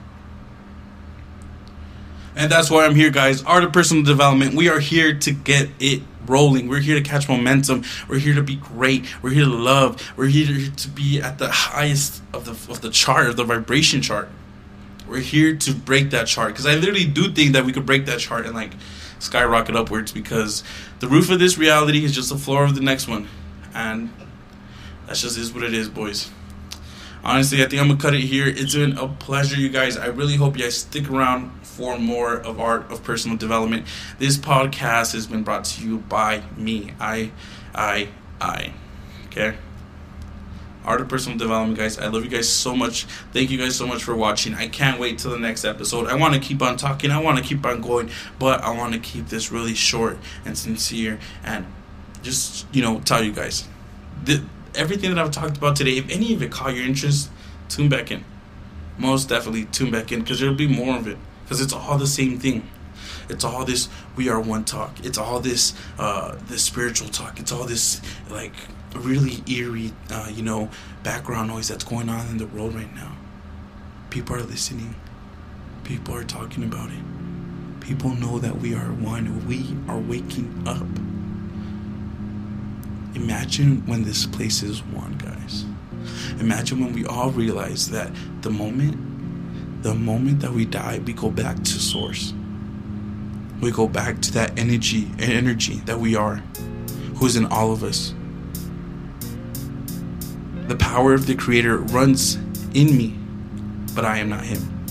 And 2.33 2.49
that's 2.49 2.71
why 2.71 2.85
I'm 2.85 2.95
here, 2.95 3.09
guys. 3.09 3.43
Art 3.43 3.65
of 3.65 3.73
Personal 3.73 4.05
Development. 4.05 4.53
We 4.55 4.69
are 4.69 4.79
here 4.79 5.13
to 5.13 5.31
get 5.33 5.67
it 5.81 6.01
rolling. 6.25 6.69
We're 6.69 6.79
here 6.79 6.95
to 6.95 7.03
catch 7.03 7.27
momentum. 7.27 7.83
We're 8.07 8.19
here 8.19 8.35
to 8.35 8.41
be 8.41 8.55
great. 8.55 9.05
We're 9.21 9.31
here 9.31 9.43
to 9.43 9.51
love. 9.51 10.13
We're 10.15 10.27
here 10.27 10.71
to 10.73 10.87
be 10.87 11.19
at 11.19 11.39
the 11.39 11.51
highest 11.51 12.23
of 12.33 12.45
the 12.45 12.51
of 12.71 12.79
the 12.79 12.89
chart, 12.89 13.27
of 13.27 13.35
the 13.35 13.43
vibration 13.43 14.01
chart. 14.01 14.29
We're 15.13 15.21
here 15.21 15.55
to 15.55 15.73
break 15.73 16.09
that 16.09 16.27
chart 16.27 16.49
because 16.49 16.65
I 16.65 16.75
literally 16.75 17.05
do 17.05 17.31
think 17.31 17.53
that 17.53 17.65
we 17.65 17.71
could 17.71 17.85
break 17.85 18.07
that 18.07 18.19
chart 18.19 18.45
and 18.45 18.55
like 18.55 18.71
skyrocket 19.19 19.75
upwards 19.75 20.11
because 20.11 20.63
the 20.99 21.07
roof 21.07 21.29
of 21.29 21.39
this 21.39 21.57
reality 21.57 22.03
is 22.03 22.13
just 22.13 22.29
the 22.29 22.37
floor 22.37 22.65
of 22.65 22.73
the 22.73 22.81
next 22.81 23.07
one, 23.07 23.29
and 23.73 24.09
that's 25.05 25.21
just 25.21 25.37
is 25.37 25.53
what 25.53 25.63
it 25.63 25.73
is, 25.73 25.87
boys 25.87 26.31
honestly, 27.23 27.63
I 27.63 27.67
think 27.67 27.81
I'm 27.81 27.87
gonna 27.87 27.99
cut 27.99 28.13
it 28.13 28.21
here. 28.21 28.47
It's 28.47 28.75
been 28.75 28.97
a 28.97 29.07
pleasure, 29.07 29.59
you 29.59 29.69
guys. 29.69 29.97
I 29.97 30.07
really 30.07 30.35
hope 30.35 30.57
you 30.57 30.63
guys 30.63 30.77
stick 30.77 31.09
around 31.09 31.51
for 31.63 31.97
more 31.97 32.35
of 32.35 32.59
art 32.59 32.91
of 32.91 33.03
personal 33.03 33.37
development. 33.37 33.87
This 34.19 34.37
podcast 34.37 35.13
has 35.13 35.25
been 35.25 35.43
brought 35.43 35.65
to 35.65 35.83
you 35.83 35.99
by 35.99 36.43
me. 36.57 36.91
I, 36.99 37.31
I, 37.73 38.09
I. 38.39 38.73
Okay. 39.27 39.55
Art 40.85 41.01
of 41.01 41.07
Personal 41.07 41.37
Development, 41.37 41.77
guys. 41.77 41.97
I 41.97 42.07
love 42.07 42.23
you 42.23 42.29
guys 42.29 42.49
so 42.49 42.75
much. 42.75 43.05
Thank 43.31 43.51
you 43.51 43.57
guys 43.57 43.75
so 43.75 43.87
much 43.87 44.03
for 44.03 44.15
watching. 44.15 44.53
I 44.53 44.67
can't 44.67 44.99
wait 44.99 45.19
till 45.19 45.31
the 45.31 45.39
next 45.39 45.65
episode. 45.65 46.07
I 46.07 46.15
want 46.15 46.33
to 46.33 46.39
keep 46.39 46.61
on 46.61 46.77
talking. 46.77 47.11
I 47.11 47.19
want 47.21 47.37
to 47.37 47.43
keep 47.43 47.65
on 47.65 47.81
going, 47.81 48.09
but 48.39 48.61
I 48.61 48.71
want 48.75 48.93
to 48.93 48.99
keep 48.99 49.27
this 49.27 49.51
really 49.51 49.73
short 49.73 50.17
and 50.45 50.57
sincere 50.57 51.19
and 51.43 51.65
just, 52.21 52.65
you 52.73 52.81
know, 52.81 52.99
tell 53.01 53.23
you 53.23 53.31
guys. 53.31 53.67
The, 54.23 54.43
everything 54.75 55.13
that 55.13 55.19
I've 55.19 55.31
talked 55.31 55.57
about 55.57 55.75
today, 55.75 55.97
if 55.97 56.09
any 56.09 56.33
of 56.33 56.41
it 56.41 56.51
caught 56.51 56.75
your 56.75 56.85
interest, 56.85 57.29
tune 57.69 57.89
back 57.89 58.11
in. 58.11 58.23
most 58.97 59.29
definitely 59.29 59.65
tune 59.65 59.91
back 59.91 60.11
in 60.11 60.21
because 60.21 60.39
there'll 60.39 60.55
be 60.55 60.67
more 60.67 60.95
of 60.97 61.07
it 61.07 61.17
because 61.43 61.61
it's 61.61 61.73
all 61.73 61.97
the 61.97 62.07
same 62.07 62.39
thing. 62.39 62.69
It's 63.29 63.43
all 63.43 63.65
this 63.65 63.89
we 64.15 64.29
are 64.29 64.39
one 64.39 64.65
talk. 64.65 65.03
It's 65.03 65.17
all 65.17 65.39
this 65.39 65.73
uh, 65.97 66.35
this 66.47 66.63
spiritual 66.63 67.09
talk. 67.09 67.39
It's 67.39 67.51
all 67.51 67.65
this 67.65 68.01
like 68.29 68.53
really 68.99 69.43
eerie, 69.47 69.93
uh, 70.11 70.29
you 70.31 70.43
know, 70.43 70.69
background 71.03 71.49
noise 71.49 71.67
that's 71.67 71.83
going 71.83 72.09
on 72.09 72.27
in 72.27 72.37
the 72.37 72.47
world 72.47 72.75
right 72.75 72.93
now. 72.95 73.15
People 74.09 74.35
are 74.35 74.43
listening. 74.43 74.95
People 75.83 76.15
are 76.15 76.23
talking 76.23 76.63
about 76.63 76.91
it. 76.91 77.03
People 77.81 78.11
know 78.11 78.39
that 78.39 78.57
we 78.57 78.73
are 78.73 78.93
one. 78.93 79.45
We 79.47 79.75
are 79.91 79.99
waking 79.99 80.63
up. 80.65 80.87
Imagine 83.15 83.85
when 83.85 84.03
this 84.03 84.25
place 84.25 84.63
is 84.63 84.81
one, 84.83 85.17
guys. 85.17 85.65
Imagine 86.39 86.79
when 86.79 86.93
we 86.93 87.05
all 87.05 87.29
realize 87.31 87.89
that 87.89 88.11
the 88.41 88.49
moment, 88.49 89.83
the 89.83 89.93
moment 89.93 90.39
that 90.39 90.51
we 90.51 90.65
die, 90.65 90.99
we 91.05 91.13
go 91.13 91.29
back 91.29 91.57
to 91.57 91.79
source. 91.79 92.33
We 93.61 93.71
go 93.71 93.87
back 93.87 94.21
to 94.21 94.31
that 94.33 94.57
energy, 94.57 95.09
energy 95.19 95.75
that 95.85 95.99
we 95.99 96.15
are, 96.15 96.37
who's 97.15 97.35
in 97.35 97.45
all 97.45 97.71
of 97.71 97.83
us. 97.83 98.13
The 100.73 100.79
power 100.79 101.13
of 101.13 101.27
the 101.27 101.35
Creator 101.35 101.77
runs 101.77 102.33
in 102.73 102.97
me, 102.97 103.15
but 103.93 104.05
I 104.05 104.17
am 104.17 104.29
not 104.29 104.43
Him. 104.43 104.83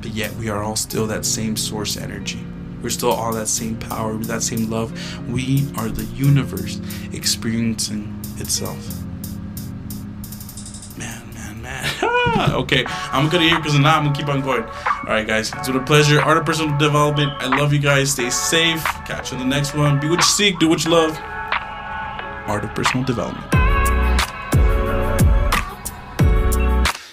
But 0.00 0.10
yet 0.10 0.34
we 0.34 0.48
are 0.48 0.64
all 0.64 0.74
still 0.74 1.06
that 1.06 1.24
same 1.24 1.56
source 1.56 1.96
energy. 1.96 2.44
We're 2.82 2.90
still 2.90 3.12
all 3.12 3.32
that 3.34 3.46
same 3.46 3.76
power, 3.76 4.14
that 4.14 4.42
same 4.42 4.68
love. 4.68 4.90
We 5.30 5.70
are 5.76 5.88
the 5.88 6.06
universe 6.06 6.80
experiencing 7.12 8.20
itself. 8.38 8.84
Man, 10.98 11.22
man, 11.34 11.62
man. 11.62 12.50
okay, 12.50 12.84
I'm 12.88 13.28
gonna 13.28 13.44
hear 13.44 13.58
because 13.58 13.78
now 13.78 13.96
I'm 13.96 14.06
gonna 14.06 14.16
keep 14.16 14.26
on 14.26 14.40
going. 14.40 14.64
All 14.64 15.04
right, 15.06 15.24
guys, 15.24 15.52
it's 15.52 15.68
been 15.68 15.76
a 15.76 15.84
pleasure. 15.84 16.20
Art 16.20 16.38
of 16.38 16.44
personal 16.44 16.76
development. 16.78 17.30
I 17.38 17.46
love 17.46 17.72
you 17.72 17.78
guys. 17.78 18.10
Stay 18.10 18.30
safe. 18.30 18.82
Catch 19.06 19.30
you 19.30 19.38
in 19.38 19.48
the 19.48 19.54
next 19.54 19.72
one. 19.76 20.00
Be 20.00 20.08
what 20.08 20.18
you 20.18 20.24
seek. 20.24 20.58
Do 20.58 20.68
what 20.68 20.84
you 20.84 20.90
love. 20.90 21.16
Art 22.48 22.64
of 22.64 22.74
personal 22.74 23.04
development. 23.04 23.61